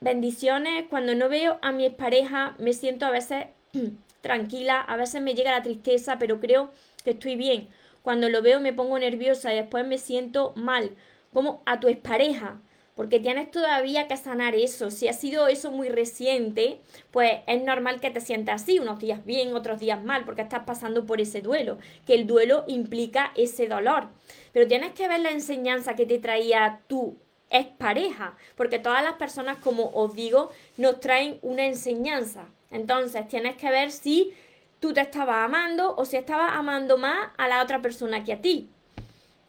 Bendiciones. 0.00 0.86
Cuando 0.90 1.14
no 1.14 1.28
veo 1.28 1.58
a 1.62 1.70
mi 1.70 1.88
pareja 1.90 2.56
me 2.58 2.72
siento 2.72 3.06
a 3.06 3.10
veces 3.10 3.46
tranquila, 4.20 4.80
a 4.80 4.96
veces 4.96 5.22
me 5.22 5.34
llega 5.34 5.52
la 5.52 5.62
tristeza, 5.62 6.18
pero 6.18 6.40
creo 6.40 6.72
que 7.04 7.10
estoy 7.10 7.36
bien. 7.36 7.68
Cuando 8.02 8.28
lo 8.28 8.42
veo 8.42 8.58
me 8.58 8.72
pongo 8.72 8.98
nerviosa 8.98 9.52
y 9.52 9.56
después 9.56 9.86
me 9.86 9.98
siento 9.98 10.52
mal 10.56 10.96
como 11.32 11.62
a 11.64 11.78
tu 11.78 11.86
expareja, 11.86 12.60
porque 12.94 13.20
tienes 13.20 13.50
todavía 13.50 14.06
que 14.06 14.16
sanar 14.16 14.54
eso. 14.54 14.90
Si 14.90 15.08
ha 15.08 15.12
sido 15.12 15.48
eso 15.48 15.70
muy 15.70 15.88
reciente, 15.88 16.80
pues 17.10 17.40
es 17.46 17.62
normal 17.62 18.00
que 18.00 18.10
te 18.10 18.20
sientas 18.20 18.62
así, 18.62 18.78
unos 18.78 18.98
días 18.98 19.24
bien, 19.24 19.54
otros 19.54 19.80
días 19.80 20.02
mal, 20.02 20.24
porque 20.24 20.42
estás 20.42 20.64
pasando 20.64 21.06
por 21.06 21.20
ese 21.20 21.40
duelo, 21.40 21.78
que 22.06 22.14
el 22.14 22.26
duelo 22.26 22.64
implica 22.66 23.32
ese 23.34 23.66
dolor. 23.66 24.08
Pero 24.52 24.68
tienes 24.68 24.92
que 24.92 25.08
ver 25.08 25.20
la 25.20 25.30
enseñanza 25.30 25.96
que 25.96 26.06
te 26.06 26.18
traía 26.18 26.80
tu 26.86 27.16
expareja, 27.50 28.36
porque 28.56 28.78
todas 28.78 29.02
las 29.02 29.14
personas, 29.14 29.58
como 29.58 29.90
os 29.94 30.14
digo, 30.14 30.50
nos 30.76 31.00
traen 31.00 31.38
una 31.42 31.66
enseñanza. 31.66 32.46
Entonces 32.70 33.28
tienes 33.28 33.56
que 33.56 33.70
ver 33.70 33.90
si 33.90 34.34
tú 34.80 34.92
te 34.92 35.00
estabas 35.00 35.44
amando 35.44 35.94
o 35.96 36.04
si 36.04 36.16
estabas 36.16 36.52
amando 36.54 36.98
más 36.98 37.30
a 37.36 37.48
la 37.48 37.62
otra 37.62 37.80
persona 37.80 38.24
que 38.24 38.32
a 38.32 38.40
ti. 38.40 38.68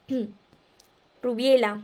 Rubiela. 1.21 1.82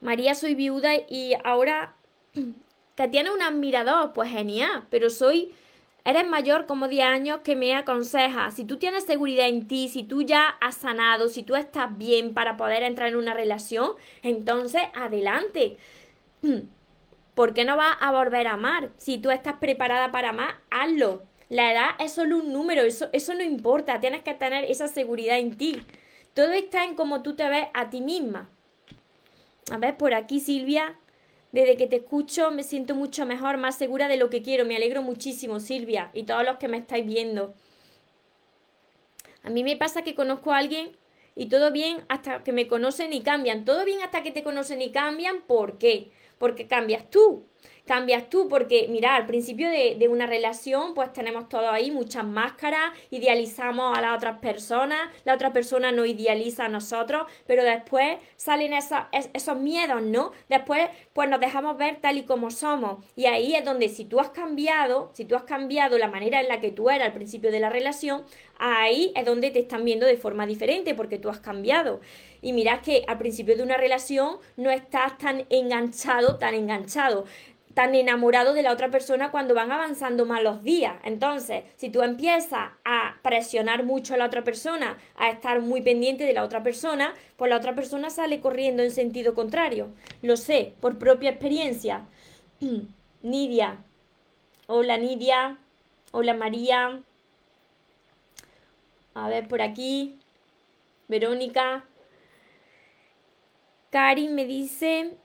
María, 0.00 0.34
soy 0.34 0.54
viuda 0.54 0.94
y 1.08 1.34
ahora 1.44 1.94
te 2.94 3.08
tiene 3.08 3.30
un 3.30 3.42
admirador, 3.42 4.12
pues 4.14 4.30
genial, 4.30 4.86
pero 4.90 5.10
soy, 5.10 5.52
eres 6.04 6.26
mayor 6.26 6.64
como 6.66 6.88
10 6.88 7.04
años 7.04 7.40
que 7.44 7.54
me 7.54 7.74
aconseja, 7.74 8.50
si 8.50 8.64
tú 8.64 8.78
tienes 8.78 9.04
seguridad 9.04 9.48
en 9.48 9.68
ti, 9.68 9.88
si 9.88 10.02
tú 10.02 10.22
ya 10.22 10.48
has 10.60 10.76
sanado, 10.76 11.28
si 11.28 11.42
tú 11.42 11.54
estás 11.54 11.96
bien 11.98 12.32
para 12.32 12.56
poder 12.56 12.82
entrar 12.82 13.08
en 13.08 13.16
una 13.16 13.34
relación, 13.34 13.92
entonces 14.22 14.82
adelante. 14.94 15.76
¿Por 17.34 17.54
qué 17.54 17.64
no 17.64 17.76
vas 17.76 17.96
a 18.00 18.10
volver 18.10 18.46
a 18.46 18.54
amar? 18.54 18.90
Si 18.96 19.18
tú 19.18 19.30
estás 19.30 19.54
preparada 19.54 20.10
para 20.10 20.30
amar, 20.30 20.56
hazlo. 20.70 21.22
La 21.48 21.72
edad 21.72 21.88
es 21.98 22.12
solo 22.12 22.38
un 22.38 22.52
número, 22.52 22.82
eso, 22.82 23.08
eso 23.12 23.34
no 23.34 23.42
importa, 23.42 24.00
tienes 24.00 24.22
que 24.22 24.34
tener 24.34 24.64
esa 24.64 24.88
seguridad 24.88 25.38
en 25.38 25.56
ti. 25.56 25.82
Todo 26.34 26.52
está 26.52 26.84
en 26.84 26.94
cómo 26.94 27.22
tú 27.22 27.34
te 27.34 27.48
ves 27.48 27.66
a 27.74 27.90
ti 27.90 28.00
misma. 28.00 28.48
A 29.70 29.78
ver, 29.78 29.96
por 29.96 30.14
aquí 30.14 30.40
Silvia, 30.40 30.98
desde 31.52 31.76
que 31.76 31.86
te 31.86 31.96
escucho 31.96 32.50
me 32.50 32.62
siento 32.62 32.94
mucho 32.94 33.26
mejor, 33.26 33.56
más 33.56 33.76
segura 33.76 34.08
de 34.08 34.16
lo 34.16 34.30
que 34.30 34.42
quiero. 34.42 34.64
Me 34.64 34.76
alegro 34.76 35.02
muchísimo, 35.02 35.60
Silvia, 35.60 36.10
y 36.14 36.24
todos 36.24 36.44
los 36.44 36.58
que 36.58 36.68
me 36.68 36.78
estáis 36.78 37.06
viendo. 37.06 37.54
A 39.42 39.50
mí 39.50 39.64
me 39.64 39.76
pasa 39.76 40.02
que 40.02 40.14
conozco 40.14 40.52
a 40.52 40.58
alguien 40.58 40.96
y 41.34 41.46
todo 41.46 41.72
bien 41.72 42.04
hasta 42.08 42.42
que 42.42 42.52
me 42.52 42.68
conocen 42.68 43.12
y 43.12 43.22
cambian. 43.22 43.64
Todo 43.64 43.84
bien 43.84 44.02
hasta 44.02 44.22
que 44.22 44.32
te 44.32 44.42
conocen 44.42 44.82
y 44.82 44.90
cambian. 44.90 45.42
¿Por 45.42 45.78
qué? 45.78 46.10
Porque 46.38 46.66
cambias 46.66 47.08
tú 47.10 47.46
cambias 47.86 48.28
tú, 48.30 48.48
porque 48.48 48.86
mira, 48.88 49.16
al 49.16 49.26
principio 49.26 49.68
de, 49.68 50.08
una 50.10 50.26
relación 50.26 50.94
pues 50.94 51.12
tenemos 51.12 51.48
todo 51.48 51.70
ahí, 51.70 51.90
muchas 51.90 52.24
máscaras, 52.24 52.92
idealizamos 53.10 53.96
a 53.96 54.00
las 54.00 54.16
otras 54.16 54.38
personas, 54.38 54.98
la 55.24 55.34
otra 55.34 55.52
persona 55.52 55.92
no 55.92 56.04
idealiza 56.04 56.64
a 56.64 56.68
nosotros, 56.68 57.26
pero 57.46 57.62
después 57.62 58.18
salen 58.36 58.72
esos, 58.72 58.98
esos 59.32 59.56
miedos, 59.56 60.02
¿no? 60.02 60.32
Después 60.48 60.88
pues 61.12 61.28
nos 61.28 61.40
dejamos 61.40 61.76
ver 61.76 62.00
tal 62.00 62.18
y 62.18 62.22
como 62.24 62.50
somos 62.50 63.04
y 63.14 63.26
ahí 63.26 63.54
es 63.54 63.64
donde 63.64 63.88
si 63.88 64.04
tú 64.04 64.20
has 64.20 64.30
cambiado, 64.30 65.10
si 65.14 65.24
tú 65.24 65.36
has 65.36 65.44
cambiado 65.44 65.98
la 65.98 66.08
manera 66.08 66.40
en 66.40 66.48
la 66.48 66.60
que 66.60 66.72
tú 66.72 66.90
eras 66.90 67.08
al 67.08 67.14
principio 67.14 67.50
de 67.50 67.60
la 67.60 67.70
relación, 67.70 68.24
ahí 68.58 69.12
es 69.16 69.24
donde 69.24 69.50
te 69.50 69.60
están 69.60 69.84
viendo 69.84 70.06
de 70.06 70.16
forma 70.16 70.46
diferente 70.46 70.94
porque 70.94 71.18
tú 71.18 71.28
has 71.28 71.40
cambiado. 71.40 72.00
Y 72.42 72.52
mirad 72.52 72.80
que 72.80 73.04
al 73.06 73.18
principio 73.18 73.56
de 73.56 73.62
una 73.62 73.76
relación 73.76 74.38
no 74.56 74.70
estás 74.70 75.18
tan 75.18 75.46
enganchado, 75.50 76.36
tan 76.36 76.54
enganchado 76.54 77.24
tan 77.74 77.94
enamorado 77.94 78.52
de 78.52 78.62
la 78.62 78.72
otra 78.72 78.90
persona 78.90 79.30
cuando 79.30 79.54
van 79.54 79.70
avanzando 79.70 80.26
más 80.26 80.42
los 80.42 80.62
días. 80.62 80.94
Entonces, 81.04 81.64
si 81.76 81.90
tú 81.90 82.02
empiezas 82.02 82.70
a 82.84 83.16
presionar 83.22 83.84
mucho 83.84 84.14
a 84.14 84.16
la 84.16 84.26
otra 84.26 84.42
persona, 84.42 84.98
a 85.16 85.30
estar 85.30 85.60
muy 85.60 85.80
pendiente 85.80 86.24
de 86.24 86.32
la 86.32 86.44
otra 86.44 86.62
persona, 86.62 87.14
pues 87.36 87.48
la 87.48 87.56
otra 87.56 87.74
persona 87.74 88.10
sale 88.10 88.40
corriendo 88.40 88.82
en 88.82 88.90
sentido 88.90 89.34
contrario. 89.34 89.88
Lo 90.22 90.36
sé, 90.36 90.74
por 90.80 90.98
propia 90.98 91.30
experiencia. 91.30 92.06
Nidia. 93.22 93.78
Hola 94.66 94.96
Nidia. 94.96 95.58
Hola 96.12 96.34
María. 96.34 97.00
A 99.14 99.28
ver 99.28 99.46
por 99.48 99.62
aquí. 99.62 100.18
Verónica. 101.08 101.84
Karin 103.90 104.36
me 104.36 104.44
dice, 104.44 105.16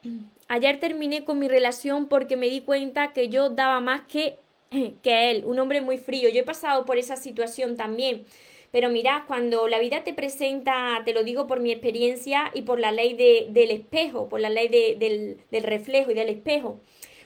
ayer 0.48 0.80
terminé 0.80 1.26
con 1.26 1.40
mi 1.40 1.48
relación 1.48 2.08
porque 2.08 2.38
me 2.38 2.50
di 2.50 2.62
cuenta 2.62 3.14
que 3.14 3.30
yo 3.30 3.50
daba 3.50 3.80
más 3.80 4.02
que, 4.02 4.40
que 5.02 5.32
él, 5.32 5.44
un 5.46 5.60
hombre 5.60 5.82
muy 5.82 5.98
frío. 5.98 6.30
Yo 6.30 6.42
he 6.42 6.46
pasado 6.46 6.86
por 6.86 6.98
esa 6.98 7.16
situación 7.16 7.78
también. 7.78 8.26
Pero 8.72 8.90
mira, 8.90 9.24
cuando 9.28 9.70
la 9.70 9.80
vida 9.80 10.04
te 10.04 10.14
presenta, 10.14 11.02
te 11.06 11.14
lo 11.14 11.24
digo 11.24 11.48
por 11.48 11.62
mi 11.62 11.72
experiencia 11.72 12.52
y 12.54 12.64
por 12.64 12.80
la 12.80 12.92
ley 12.92 13.14
del 13.14 13.72
espejo, 13.72 14.28
por 14.28 14.42
la 14.42 14.50
ley 14.50 14.68
del, 14.68 15.38
del, 15.50 15.64
reflejo 15.64 16.12
y 16.12 16.14
del 16.14 16.28
espejo, 16.28 16.82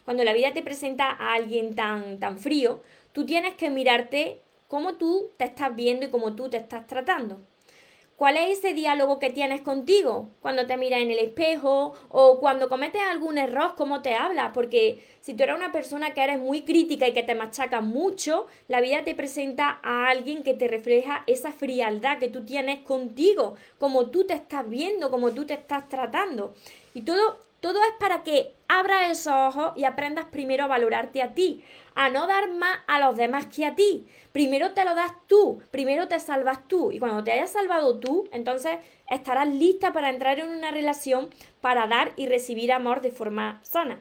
cuando 0.05 0.23
la 0.23 0.33
vida 0.33 0.53
te 0.53 0.61
presenta 0.61 1.09
a 1.09 1.33
alguien 1.33 1.73
tan, 1.73 2.19
tan 2.19 2.37
frío, 2.37 2.83
tú 3.13 3.25
tienes 3.25 3.55
que 3.55 3.71
mirarte 3.71 4.41
cómo 4.67 4.95
tú 4.97 5.31
te 5.37 5.45
estás 5.45 5.75
viendo 5.75 6.05
y 6.05 6.09
cómo 6.09 6.35
tú 6.35 6.49
te 6.49 6.57
estás 6.57 6.85
tratando. 6.85 7.41
¿Cuál 8.19 8.35
es 8.35 8.59
ese 8.59 8.73
diálogo 8.73 9.17
que 9.17 9.29
tienes 9.29 9.61
contigo 9.61 10.27
cuando 10.41 10.67
te 10.67 10.75
miras 10.75 10.99
en 10.99 11.09
el 11.09 11.19
espejo 11.19 11.93
o 12.09 12.37
cuando 12.41 12.67
cometes 12.67 13.01
algún 13.01 13.37
error, 13.37 13.75
cómo 13.77 14.01
te 14.01 14.13
hablas? 14.13 14.51
Porque 14.53 15.01
si 15.21 15.33
tú 15.33 15.43
eres 15.43 15.55
una 15.55 15.71
persona 15.71 16.13
que 16.13 16.21
eres 16.21 16.37
muy 16.37 16.63
crítica 16.63 17.07
y 17.07 17.13
que 17.13 17.23
te 17.23 17.33
machaca 17.33 17.79
mucho, 17.79 18.47
la 18.67 18.81
vida 18.81 19.05
te 19.05 19.15
presenta 19.15 19.79
a 19.81 20.09
alguien 20.09 20.43
que 20.43 20.53
te 20.53 20.67
refleja 20.67 21.23
esa 21.27 21.53
frialdad 21.53 22.19
que 22.19 22.27
tú 22.27 22.43
tienes 22.43 22.79
contigo, 22.79 23.55
como 23.77 24.07
tú 24.07 24.25
te 24.25 24.33
estás 24.33 24.69
viendo, 24.69 25.09
como 25.11 25.31
tú 25.31 25.45
te 25.45 25.53
estás 25.53 25.87
tratando. 25.87 26.53
Y 26.93 27.03
todo 27.03 27.37
todo 27.59 27.79
es 27.83 27.93
para 27.99 28.23
que 28.23 28.55
abras 28.67 29.11
esos 29.11 29.33
ojos 29.33 29.73
y 29.75 29.83
aprendas 29.83 30.25
primero 30.25 30.63
a 30.63 30.67
valorarte 30.67 31.21
a 31.21 31.33
ti, 31.33 31.63
a 31.95 32.09
no 32.09 32.27
dar 32.27 32.51
más 32.51 32.79
a 32.87 32.99
los 32.99 33.17
demás 33.17 33.47
que 33.47 33.65
a 33.65 33.75
ti. 33.75 34.07
Primero 34.31 34.71
te 34.71 34.85
lo 34.85 34.95
das 34.95 35.11
tú, 35.27 35.61
primero 35.71 36.07
te 36.07 36.19
salvas 36.19 36.67
tú. 36.67 36.91
Y 36.91 36.99
cuando 36.99 37.23
te 37.23 37.31
hayas 37.31 37.51
salvado 37.51 37.99
tú, 37.99 38.29
entonces 38.31 38.77
estarás 39.09 39.47
lista 39.47 39.91
para 39.91 40.09
entrar 40.09 40.39
en 40.39 40.49
una 40.49 40.71
relación 40.71 41.29
para 41.61 41.87
dar 41.87 42.13
y 42.15 42.27
recibir 42.27 42.71
amor 42.71 43.01
de 43.01 43.11
forma 43.11 43.59
sana. 43.63 43.99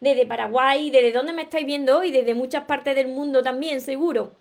Desde 0.00 0.26
Paraguay, 0.26 0.90
desde 0.90 1.12
donde 1.12 1.32
me 1.32 1.42
estáis 1.42 1.66
viendo 1.66 1.98
hoy, 1.98 2.12
desde 2.12 2.34
muchas 2.34 2.64
partes 2.64 2.94
del 2.94 3.08
mundo 3.08 3.42
también, 3.42 3.80
seguro. 3.80 4.32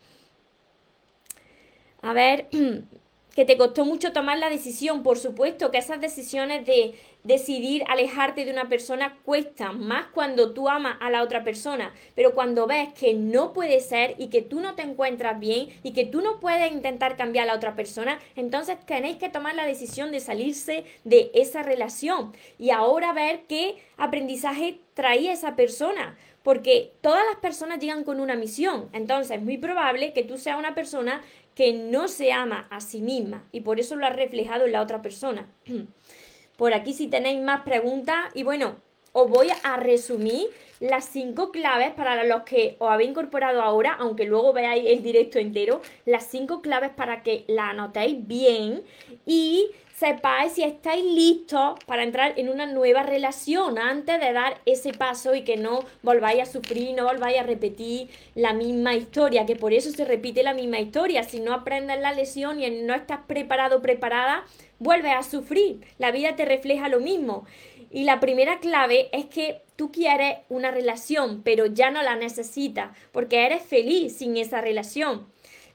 A 2.02 2.14
ver, 2.14 2.48
que 3.38 3.46
te 3.46 3.56
costó 3.56 3.86
mucho 3.86 4.14
tomar 4.14 4.40
la 4.40 4.50
decisión, 4.50 5.04
por 5.04 5.20
supuesto, 5.20 5.70
que 5.70 5.78
esas 5.78 6.02
decisiones 6.02 6.66
de, 6.66 6.96
decidir 7.24 7.84
alejarte 7.88 8.46
de 8.46 8.52
una 8.52 8.68
persona 8.68 9.20
cuesta 9.24 9.72
más 9.74 10.08
cuando 10.08 10.54
tú 10.54 10.70
amas 10.70 10.98
a 11.02 11.12
la 11.12 11.22
otra 11.22 11.44
persona, 11.44 11.94
pero 12.16 12.34
cuando 12.34 12.66
ves 12.66 12.94
que 12.94 13.14
no 13.14 13.54
puede 13.54 13.80
ser 13.82 14.16
y 14.18 14.30
que 14.30 14.42
tú 14.42 14.60
no 14.60 14.74
te 14.74 14.82
encuentras 14.82 15.40
bien 15.40 15.68
y 15.84 15.92
que 15.94 16.06
tú 16.06 16.22
no 16.22 16.40
puedes 16.40 16.72
intentar 16.72 17.16
cambiar 17.16 17.44
a 17.44 17.52
la 17.52 17.58
otra 17.58 17.76
persona, 17.76 18.18
entonces 18.36 18.78
tenéis 18.88 19.18
que 19.18 19.30
tomar 19.30 19.54
la 19.54 19.68
decisión 19.68 20.12
de 20.12 20.22
salirse 20.22 20.86
de 21.04 21.30
esa 21.36 21.62
relación 21.62 22.34
y 22.58 22.72
ahora 22.72 23.14
ver 23.14 23.42
qué 23.48 23.76
aprendizaje 23.98 24.80
traía 24.96 25.34
esa 25.34 25.56
persona. 25.56 26.18
Porque 26.44 26.94
todas 27.02 27.26
las 27.30 27.42
personas 27.42 27.80
llegan 27.80 28.06
con 28.06 28.22
una 28.22 28.36
misión. 28.36 28.88
Entonces 28.94 29.36
es 29.36 29.44
muy 29.44 29.58
probable 29.58 30.14
que 30.14 30.24
tú 30.24 30.38
seas 30.38 30.58
una 30.58 30.76
persona 30.76 31.22
que 31.58 31.74
no 31.74 32.08
se 32.08 32.32
ama 32.32 32.68
a 32.70 32.80
sí 32.80 33.02
misma 33.02 33.44
y 33.52 33.62
por 33.62 33.80
eso 33.80 33.96
lo 33.96 34.06
has 34.06 34.16
reflejado 34.16 34.66
en 34.66 34.74
la 34.74 34.82
otra 34.84 35.02
persona. 35.02 35.50
Por 36.56 36.76
aquí 36.76 36.94
si 36.94 37.08
tenéis 37.08 37.42
más 37.42 37.62
preguntas 37.62 38.26
y 38.36 38.44
bueno, 38.44 38.76
os 39.12 39.28
voy 39.28 39.48
a 39.64 39.78
resumir 39.78 40.50
las 40.80 41.06
cinco 41.06 41.52
claves 41.52 41.94
para 41.94 42.24
los 42.26 42.44
que 42.44 42.76
os 42.78 42.92
habéis 42.92 43.10
incorporado 43.10 43.64
ahora, 43.64 43.96
aunque 44.00 44.26
luego 44.26 44.54
veáis 44.54 44.86
el 44.86 45.02
directo 45.02 45.40
entero, 45.40 45.82
las 46.06 46.28
cinco 46.28 46.62
claves 46.62 46.92
para 46.92 47.24
que 47.24 47.44
la 47.48 47.72
anotéis 47.72 48.28
bien 48.28 48.84
y 49.26 49.72
sepáis 49.98 50.54
si 50.54 50.62
estáis 50.62 51.04
listos 51.04 51.80
para 51.88 52.04
entrar 52.04 52.34
en 52.38 52.50
una 52.50 52.68
nueva 52.68 53.02
relación 53.02 53.80
antes 53.80 54.20
de 54.20 54.32
dar 54.32 54.62
ese 54.68 54.94
paso 54.94 55.34
y 55.34 55.42
que 55.42 55.58
no 55.58 55.80
volváis 56.04 56.44
a 56.44 56.46
sufrir, 56.46 56.96
no 56.96 57.06
volváis 57.06 57.40
a 57.40 57.44
repetir 57.44 58.10
la 58.36 58.54
misma 58.54 58.94
historia, 58.94 59.48
que 59.48 59.56
por 59.56 59.74
eso 59.74 59.90
se 59.90 60.06
repite 60.06 60.44
la 60.44 60.54
misma 60.54 60.80
historia. 60.80 61.24
Si 61.24 61.40
no 61.40 61.52
aprendes 61.52 62.00
la 62.00 62.14
lesión 62.14 62.62
y 62.62 62.70
no 62.70 62.94
estás 62.94 63.22
preparado 63.26 63.82
preparada, 63.82 64.46
vuelves 64.78 65.14
a 65.16 65.24
sufrir. 65.24 65.82
La 65.98 66.12
vida 66.12 66.36
te 66.36 66.46
refleja 66.46 66.90
lo 66.90 67.00
mismo. 67.00 67.48
Y 67.90 68.04
la 68.04 68.20
primera 68.20 68.60
clave 68.60 69.10
es 69.14 69.26
que 69.26 69.64
tú 69.78 69.92
quieres 69.92 70.38
una 70.50 70.70
relación, 70.70 71.42
pero 71.42 71.66
ya 71.66 71.90
no 71.90 72.04
la 72.04 72.16
necesitas, 72.16 72.96
porque 73.12 73.48
eres 73.48 73.64
feliz 73.64 74.18
sin 74.18 74.38
esa 74.38 74.62
relación. 74.62 75.26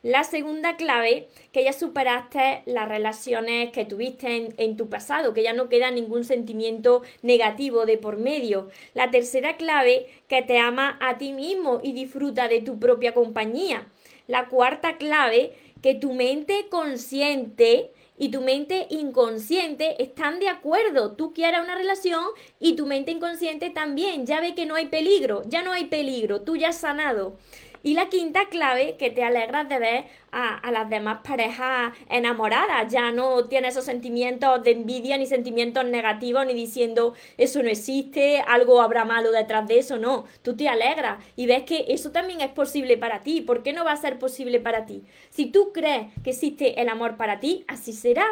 La 0.02 0.24
segunda 0.24 0.76
clave, 0.76 1.28
que 1.52 1.62
ya 1.62 1.72
superaste 1.72 2.64
las 2.66 2.88
relaciones 2.88 3.70
que 3.70 3.84
tuviste 3.84 4.52
en, 4.56 4.76
tu 4.76 4.88
pasado, 4.88 5.32
que 5.32 5.44
ya 5.44 5.52
no 5.52 5.68
queda 5.68 5.92
ningún 5.92 6.24
sentimiento 6.24 7.02
negativo 7.22 7.86
de 7.86 7.98
por 7.98 8.16
medio. 8.16 8.68
La 8.94 9.12
tercera 9.12 9.56
clave, 9.56 10.08
que 10.26 10.42
te 10.42 10.58
ama 10.58 10.98
a 11.00 11.18
ti 11.18 11.32
mismo 11.32 11.78
y 11.84 11.92
disfruta 11.92 12.48
de 12.48 12.60
tu 12.60 12.80
propia 12.80 13.14
compañía. 13.14 13.86
La 14.26 14.48
cuarta 14.48 14.96
clave, 14.96 15.52
que 15.82 15.94
tu 15.94 16.14
mente 16.14 16.66
consciente 16.68 17.92
y 18.18 18.30
tu 18.30 18.40
mente 18.40 18.88
inconsciente 18.90 20.02
están 20.02 20.40
de 20.40 20.48
acuerdo. 20.48 21.12
Tú 21.12 21.32
quieres 21.32 21.60
una 21.60 21.76
relación 21.76 22.24
y 22.58 22.74
tu 22.74 22.86
mente 22.86 23.12
inconsciente 23.12 23.70
también. 23.70 24.26
Ya 24.26 24.40
ve 24.40 24.56
que 24.56 24.66
no 24.66 24.74
hay 24.74 24.86
peligro, 24.86 25.44
ya 25.46 25.62
no 25.62 25.70
hay 25.70 25.84
peligro, 25.84 26.40
tú 26.40 26.56
ya 26.56 26.70
has 26.70 26.78
sanado. 26.78 27.36
Y 27.83 27.95
la 27.95 28.09
quinta 28.09 28.47
clave, 28.49 28.97
que 28.97 29.11
te 29.11 29.25
alegras 29.25 29.68
de 29.68 29.79
ver 29.79 30.05
a, 30.31 30.71
las 30.71 30.88
demás 30.88 31.18
parejas 31.23 31.92
enamoradas. 32.09 32.92
Ya 32.92 33.11
no 33.12 33.47
tienes 33.47 33.75
esos 33.75 33.85
sentimientos 33.85 34.62
de 34.62 34.73
envidia 34.73 35.18
ni 35.18 35.27
sentimientos 35.27 35.85
negativos 35.85 36.47
ni 36.47 36.55
diciendo 36.55 37.14
eso 37.37 37.62
no 37.62 37.68
existe, 37.68 38.40
algo 38.40 38.81
habrá 38.81 39.05
malo 39.05 39.31
detrás 39.31 39.66
de 39.66 39.79
eso. 39.79 39.99
No, 39.99 40.25
tú 40.42 40.57
te 40.57 40.68
alegras 40.68 41.23
y 41.37 41.47
ves 41.47 41.64
que 41.64 41.87
eso 41.88 42.11
también 42.11 42.40
es 42.40 42.51
posible 42.51 42.97
para 42.97 43.23
ti. 43.23 43.40
¿Por 43.40 43.62
qué 43.62 43.73
no 43.73 43.85
va 43.85 43.92
a 43.92 43.97
ser 43.97 44.18
posible 44.18 44.61
para 44.61 44.87
ti? 44.87 45.03
Si 45.31 45.47
tú 45.47 45.73
crees 45.73 46.07
que 46.23 46.31
existe 46.31 46.81
el 46.81 46.88
amor 46.88 47.16
para 47.16 47.40
ti, 47.40 47.64
así 47.68 47.92
será. 47.92 48.27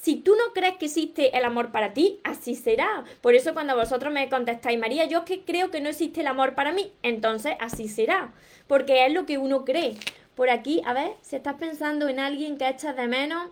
Si 0.00 0.16
tú 0.16 0.34
no 0.36 0.52
crees 0.54 0.76
que 0.76 0.86
existe 0.86 1.36
el 1.36 1.44
amor 1.44 1.72
para 1.72 1.92
ti, 1.92 2.20
así 2.22 2.54
será. 2.54 3.04
Por 3.20 3.34
eso 3.34 3.54
cuando 3.54 3.74
vosotros 3.74 4.12
me 4.12 4.28
contestáis, 4.28 4.78
María, 4.78 5.06
yo 5.06 5.24
que 5.24 5.42
creo 5.42 5.70
que 5.70 5.80
no 5.80 5.88
existe 5.88 6.20
el 6.20 6.28
amor 6.28 6.54
para 6.54 6.72
mí, 6.72 6.92
entonces 7.02 7.54
así 7.58 7.88
será 7.88 8.32
porque 8.66 9.06
es 9.06 9.12
lo 9.12 9.26
que 9.26 9.38
uno 9.38 9.64
cree. 9.64 9.96
Por 10.34 10.50
aquí, 10.50 10.82
a 10.84 10.92
ver, 10.92 11.12
si 11.22 11.36
estás 11.36 11.54
pensando 11.54 12.08
en 12.08 12.18
alguien 12.18 12.58
que 12.58 12.68
echas 12.68 12.96
de 12.96 13.08
menos. 13.08 13.50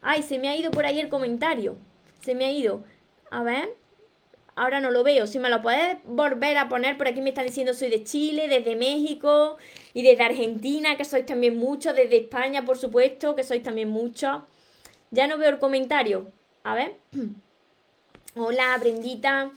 Ay, 0.00 0.22
se 0.22 0.38
me 0.38 0.48
ha 0.48 0.56
ido 0.56 0.70
por 0.70 0.86
ahí 0.86 0.98
el 1.00 1.08
comentario. 1.08 1.76
Se 2.22 2.34
me 2.34 2.46
ha 2.46 2.52
ido. 2.52 2.84
A 3.30 3.42
ver. 3.42 3.74
Ahora 4.56 4.80
no 4.80 4.90
lo 4.90 5.04
veo. 5.04 5.28
Si 5.28 5.38
me 5.38 5.50
lo 5.50 5.62
puedes 5.62 5.98
volver 6.04 6.58
a 6.58 6.68
poner, 6.68 6.96
por 6.96 7.06
aquí 7.06 7.20
me 7.20 7.28
están 7.28 7.46
diciendo 7.46 7.74
soy 7.74 7.90
de 7.90 8.02
Chile, 8.02 8.48
desde 8.48 8.74
México 8.74 9.56
y 9.94 10.02
desde 10.02 10.24
Argentina, 10.24 10.96
que 10.96 11.04
sois 11.04 11.24
también 11.24 11.56
muchos, 11.56 11.94
desde 11.94 12.16
España, 12.16 12.64
por 12.64 12.76
supuesto, 12.76 13.36
que 13.36 13.44
sois 13.44 13.62
también 13.62 13.88
muchos. 13.88 14.42
Ya 15.10 15.26
no 15.26 15.38
veo 15.38 15.50
el 15.50 15.58
comentario. 15.58 16.32
A 16.64 16.74
ver. 16.74 16.96
Hola, 18.36 18.76
Brendita. 18.78 19.50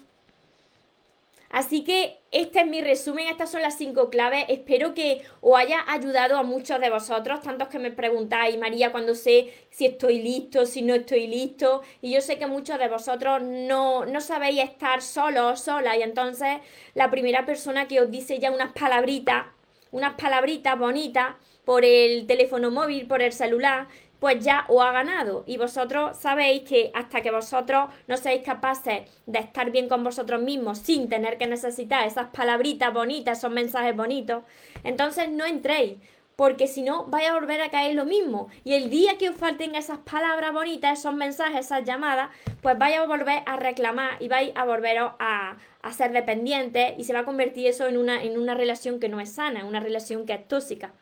Así 1.51 1.83
que 1.83 2.17
este 2.31 2.61
es 2.61 2.67
mi 2.67 2.81
resumen, 2.81 3.27
estas 3.27 3.51
son 3.51 3.61
las 3.61 3.77
cinco 3.77 4.09
claves. 4.09 4.45
Espero 4.47 4.93
que 4.93 5.21
os 5.41 5.59
haya 5.59 5.83
ayudado 5.85 6.37
a 6.37 6.43
muchos 6.43 6.79
de 6.79 6.89
vosotros, 6.89 7.41
tantos 7.41 7.67
que 7.67 7.77
me 7.77 7.91
preguntáis, 7.91 8.57
María, 8.57 8.93
cuando 8.93 9.15
sé 9.15 9.53
si 9.69 9.85
estoy 9.85 10.21
listo, 10.21 10.65
si 10.65 10.81
no 10.81 10.95
estoy 10.95 11.27
listo. 11.27 11.81
Y 12.01 12.13
yo 12.13 12.21
sé 12.21 12.39
que 12.39 12.47
muchos 12.47 12.79
de 12.79 12.87
vosotros 12.87 13.41
no, 13.43 14.05
no 14.05 14.21
sabéis 14.21 14.63
estar 14.63 15.01
solos 15.01 15.51
o 15.51 15.61
solas. 15.61 15.97
Y 15.97 16.03
entonces 16.03 16.59
la 16.93 17.11
primera 17.11 17.45
persona 17.45 17.85
que 17.89 17.99
os 17.99 18.09
dice 18.09 18.39
ya 18.39 18.49
unas 18.49 18.71
palabritas, 18.71 19.47
unas 19.91 20.13
palabritas 20.13 20.79
bonitas 20.79 21.35
por 21.65 21.83
el 21.83 22.27
teléfono 22.27 22.71
móvil, 22.71 23.07
por 23.07 23.21
el 23.21 23.33
celular, 23.33 23.87
pues 24.21 24.45
ya 24.45 24.65
os 24.67 24.79
ha 24.83 24.91
ganado. 24.91 25.43
Y 25.47 25.57
vosotros 25.57 26.15
sabéis 26.15 26.61
que 26.61 26.91
hasta 26.93 27.21
que 27.21 27.31
vosotros 27.31 27.89
no 28.07 28.17
seáis 28.17 28.43
capaces 28.43 29.09
de 29.25 29.39
estar 29.39 29.71
bien 29.71 29.89
con 29.89 30.03
vosotros 30.03 30.39
mismos 30.39 30.77
sin 30.77 31.09
tener 31.09 31.39
que 31.39 31.47
necesitar 31.47 32.05
esas 32.05 32.27
palabritas 32.27 32.93
bonitas, 32.93 33.39
esos 33.39 33.49
mensajes 33.51 33.95
bonitos, 33.95 34.43
entonces 34.83 35.27
no 35.27 35.43
entréis. 35.43 35.97
Porque 36.35 36.67
si 36.67 36.83
no, 36.83 37.05
vais 37.05 37.29
a 37.29 37.33
volver 37.33 37.61
a 37.61 37.69
caer 37.69 37.95
lo 37.95 38.05
mismo. 38.05 38.49
Y 38.63 38.73
el 38.73 38.91
día 38.91 39.17
que 39.17 39.29
os 39.29 39.35
falten 39.35 39.75
esas 39.75 39.99
palabras 39.99 40.53
bonitas, 40.53 40.99
esos 40.99 41.13
mensajes, 41.15 41.65
esas 41.65 41.83
llamadas, 41.83 42.29
pues 42.61 42.77
vais 42.77 42.97
a 42.97 43.05
volver 43.05 43.41
a 43.45 43.57
reclamar 43.57 44.17
y 44.19 44.27
vais 44.27 44.51
a 44.55 44.65
volveros 44.65 45.13
a, 45.19 45.57
a 45.81 45.93
ser 45.93 46.11
dependientes 46.11 46.93
y 46.97 47.05
se 47.05 47.13
va 47.13 47.19
a 47.19 47.25
convertir 47.25 47.67
eso 47.67 47.87
en 47.87 47.97
una, 47.97 48.23
en 48.23 48.39
una 48.39 48.53
relación 48.53 48.99
que 48.99 49.09
no 49.09 49.19
es 49.19 49.31
sana, 49.31 49.65
una 49.65 49.79
relación 49.79 50.27
que 50.27 50.33
es 50.33 50.47
tóxica. 50.47 50.93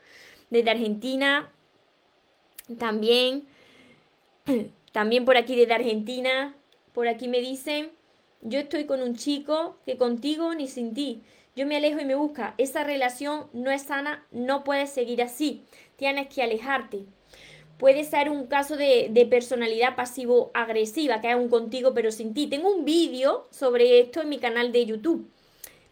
Desde 0.49 0.71
Argentina 0.71 1.49
también, 2.77 3.47
también 4.91 5.25
por 5.25 5.37
aquí 5.37 5.55
desde 5.55 5.73
Argentina, 5.73 6.55
por 6.93 7.07
aquí 7.07 7.27
me 7.27 7.39
dicen, 7.39 7.91
yo 8.41 8.59
estoy 8.59 8.85
con 8.85 9.01
un 9.01 9.15
chico 9.15 9.77
que 9.85 9.97
contigo 9.97 10.53
ni 10.53 10.67
sin 10.67 10.93
ti. 10.93 11.21
Yo 11.55 11.65
me 11.65 11.75
alejo 11.77 11.99
y 11.99 12.05
me 12.05 12.15
busca. 12.15 12.53
Esa 12.57 12.83
relación 12.83 13.47
no 13.53 13.69
es 13.71 13.83
sana, 13.83 14.25
no 14.31 14.63
puedes 14.63 14.89
seguir 14.89 15.21
así. 15.21 15.63
Tienes 15.97 16.27
que 16.27 16.41
alejarte. 16.41 16.99
Puede 17.77 18.03
ser 18.03 18.29
un 18.29 18.47
caso 18.47 18.77
de, 18.77 19.07
de 19.11 19.25
personalidad 19.25 19.95
pasivo-agresiva, 19.95 21.21
que 21.21 21.29
es 21.29 21.35
un 21.35 21.49
contigo 21.49 21.93
pero 21.93 22.11
sin 22.11 22.33
ti. 22.33 22.47
Tengo 22.47 22.73
un 22.73 22.85
vídeo 22.85 23.47
sobre 23.51 23.99
esto 23.99 24.21
en 24.21 24.29
mi 24.29 24.37
canal 24.37 24.71
de 24.71 24.85
YouTube. 24.85 25.29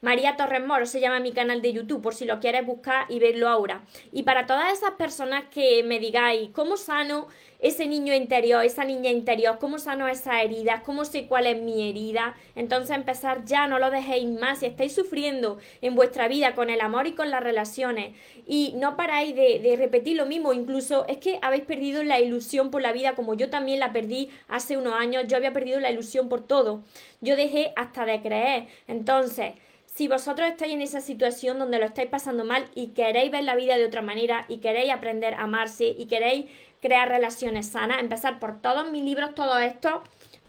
María 0.02 0.36
Torres 0.36 0.64
Moro 0.64 0.86
se 0.86 1.00
llama 1.00 1.20
mi 1.20 1.32
canal 1.32 1.62
de 1.64 1.74
YouTube, 1.74 2.04
por 2.04 2.14
si 2.14 2.26
lo 2.26 2.40
quieres 2.40 2.64
buscar 2.64 3.08
y 3.10 3.18
verlo 3.18 3.50
ahora. 3.50 3.82
Y 4.12 4.24
para 4.24 4.46
todas 4.46 4.72
esas 4.72 4.92
personas 4.92 5.46
que 5.50 5.82
me 5.84 6.00
digáis, 6.00 6.52
¿cómo 6.52 6.78
sano 6.78 7.28
ese 7.60 7.88
niño 7.88 8.14
interior, 8.14 8.64
esa 8.64 8.84
niña 8.84 9.10
interior? 9.10 9.58
¿Cómo 9.60 9.80
sano 9.80 10.08
esa 10.08 10.44
herida? 10.44 10.84
¿Cómo 10.86 11.04
sé 11.04 11.26
cuál 11.26 11.48
es 11.48 11.60
mi 11.60 11.90
herida? 11.90 12.36
Entonces 12.56 12.96
empezar 12.96 13.44
ya, 13.46 13.66
no 13.66 13.80
lo 13.80 13.90
dejéis 13.90 14.30
más. 14.30 14.60
Si 14.60 14.68
estáis 14.68 14.94
sufriendo 14.94 15.58
en 15.82 15.96
vuestra 15.96 16.28
vida 16.28 16.54
con 16.54 16.70
el 16.70 16.82
amor 16.82 17.08
y 17.08 17.14
con 17.14 17.32
las 17.32 17.42
relaciones 17.42 18.16
y 18.46 18.74
no 18.78 18.98
paráis 18.98 19.36
de, 19.36 19.58
de 19.58 19.76
repetir 19.78 20.16
lo 20.16 20.28
mismo, 20.28 20.54
incluso 20.54 21.08
es 21.08 21.18
que 21.18 21.40
habéis 21.42 21.64
perdido 21.64 22.04
la 22.04 22.20
ilusión 22.20 22.70
por 22.70 22.84
la 22.84 22.94
vida, 22.94 23.16
como 23.16 23.34
yo 23.34 23.50
también 23.50 23.80
la 23.80 23.94
perdí 23.94 24.30
hace 24.48 24.78
unos 24.78 24.94
años, 24.94 25.24
yo 25.28 25.38
había 25.38 25.54
perdido 25.54 25.80
la 25.80 25.90
ilusión 25.90 26.30
por 26.30 26.46
todo. 26.46 26.84
Yo 27.20 27.36
dejé 27.36 27.74
hasta 27.76 28.06
de 28.06 28.22
creer. 28.22 28.68
Entonces, 28.88 29.54
si 29.98 30.08
vosotros 30.08 30.48
estáis 30.48 30.74
en 30.74 30.84
esa 30.84 31.02
situación 31.02 31.58
donde 31.58 31.80
lo 31.80 31.86
estáis 31.86 32.08
pasando 32.08 32.46
mal 32.46 32.70
y 32.76 32.90
queréis 32.90 33.32
ver 33.32 33.44
la 33.44 33.56
vida 33.56 33.78
de 33.78 33.86
otra 33.86 34.04
manera 34.04 34.46
y 34.48 34.58
queréis 34.58 34.94
aprender 34.94 35.34
a 35.34 35.46
amarse 35.46 35.88
y 35.88 36.06
queréis 36.06 36.46
crear 36.84 37.10
relaciones 37.10 37.70
sanas, 37.70 38.00
empezar 38.00 38.38
por 38.38 38.62
todos 38.62 38.92
mis 38.92 39.04
libros, 39.04 39.34
todo 39.34 39.58
esto, 39.58 40.04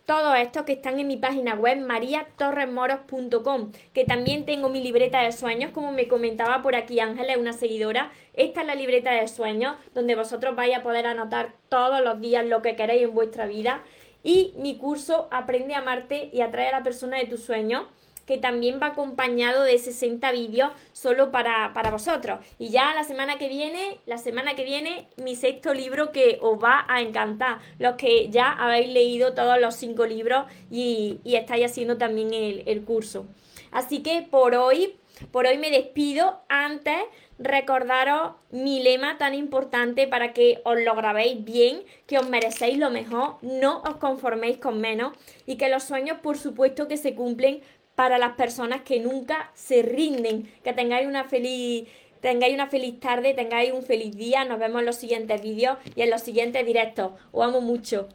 todo 0.05 0.35
esto 0.35 0.67
que 0.67 0.75
están 0.75 1.01
en 1.01 1.07
mi 1.07 1.17
página 1.17 1.55
web 1.55 1.79
mariatorresmoros.com, 1.79 3.73
que 3.95 4.05
también 4.05 4.45
tengo 4.45 4.69
mi 4.69 4.83
libreta 4.83 5.23
de 5.23 5.33
sueños, 5.33 5.71
como 5.73 5.93
me 5.93 6.09
comentaba 6.09 6.61
por 6.61 6.77
aquí 6.77 7.01
Ángela, 7.01 7.39
una 7.39 7.55
seguidora. 7.55 8.13
Esta 8.35 8.61
es 8.61 8.67
la 8.67 8.75
libreta 8.75 9.13
de 9.13 9.29
sueños, 9.29 9.77
donde 9.95 10.15
vosotros 10.15 10.57
vais 10.57 10.77
a 10.77 10.83
poder 10.83 11.07
anotar 11.07 11.55
todos 11.71 12.05
los 12.05 12.21
días 12.21 12.45
lo 12.45 12.61
que 12.61 12.77
queréis 12.77 13.05
en 13.05 13.15
vuestra 13.15 13.47
vida. 13.47 13.83
Y 14.23 14.53
mi 14.59 14.77
curso 14.77 15.27
Aprende 15.31 15.75
a 15.75 15.79
amarte 15.79 16.29
y 16.35 16.43
atrae 16.43 16.69
a 16.69 16.73
la 16.73 16.83
persona 16.83 17.17
de 17.17 17.25
tus 17.25 17.45
sueños 17.45 17.87
que 18.29 18.37
también 18.37 18.79
va 18.81 18.89
acompañado 18.89 19.63
de 19.63 19.79
60 19.79 20.31
vídeos 20.33 20.71
solo 20.93 21.31
para, 21.31 21.73
para 21.73 21.91
vosotros. 21.91 22.41
Y 22.59 22.69
ya 22.69 22.95
la 22.95 23.03
semana 23.03 23.39
que 23.39 23.49
viene, 23.49 24.01
la 24.05 24.19
semana 24.19 24.55
que 24.55 24.65
viene, 24.65 25.09
mi 25.17 25.35
sexto 25.35 25.73
libro 25.73 26.13
que 26.13 26.39
os 26.43 26.63
va 26.63 26.85
a 26.89 27.01
encantar. 27.01 27.61
Los 27.79 27.95
que 27.95 28.29
ya 28.29 28.53
habéis 28.53 28.93
leído 28.93 29.33
todos 29.33 29.59
los 29.59 29.77
cinco 29.77 30.05
libros 30.05 30.45
y, 30.71 31.21
y 31.25 31.37
estáis 31.37 31.65
haciendo 31.65 31.97
también 31.97 32.35
el, 32.35 32.65
el 32.67 32.83
curso. 32.83 33.25
Así 33.71 34.03
que 34.03 34.21
por 34.21 34.55
hoy, 34.55 34.97
por 35.33 35.47
hoy 35.47 35.57
me 35.57 35.71
despido. 35.71 36.43
Antes 36.51 36.99
recordaros 37.39 38.33
mi 38.51 38.83
lema 38.83 39.17
tan 39.17 39.35
importante 39.35 40.09
para 40.09 40.33
que 40.33 40.61
os 40.65 40.79
lo 40.81 40.95
grabéis 40.95 41.45
bien, 41.45 41.83
que 42.07 42.19
os 42.19 42.29
merecéis 42.29 42.79
lo 42.79 42.91
mejor, 42.91 43.37
no 43.43 43.81
os 43.83 43.97
conforméis 43.97 44.59
con 44.59 44.81
menos 44.81 45.13
y 45.47 45.57
que 45.57 45.69
los 45.69 45.85
sueños 45.85 46.19
por 46.21 46.37
supuesto 46.37 46.89
que 46.89 46.97
se 46.97 47.15
cumplen 47.15 47.61
para 47.99 48.17
las 48.17 48.37
personas 48.37 48.83
que 48.83 49.01
nunca 49.01 49.51
se 49.55 49.83
rinden. 49.83 50.49
Que 50.63 50.73
tengáis 50.73 51.09
una 51.09 51.25
feliz 51.25 51.89
tengáis 52.21 52.55
una 52.55 52.69
feliz 52.69 53.01
tarde, 53.01 53.35
tengáis 53.35 53.73
un 53.73 53.83
feliz 53.83 54.17
día. 54.17 54.45
Nos 54.45 54.61
vemos 54.61 54.79
en 54.79 54.87
los 54.87 54.95
siguientes 54.95 55.43
vídeos 55.43 55.79
y 55.97 56.03
en 56.03 56.11
los 56.11 56.23
siguientes 56.23 56.65
directos. 56.65 57.11
Os 57.33 57.45
amo 57.45 57.61
mucho. 57.61 58.09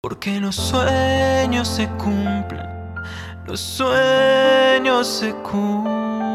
Porque 0.00 0.40
los 0.40 0.56
sueños 0.56 1.68
se 1.68 1.88
cumplen, 1.98 2.66
los 3.46 3.60
sueños 3.60 5.06
se 5.06 5.34
cumplen. 5.42 6.32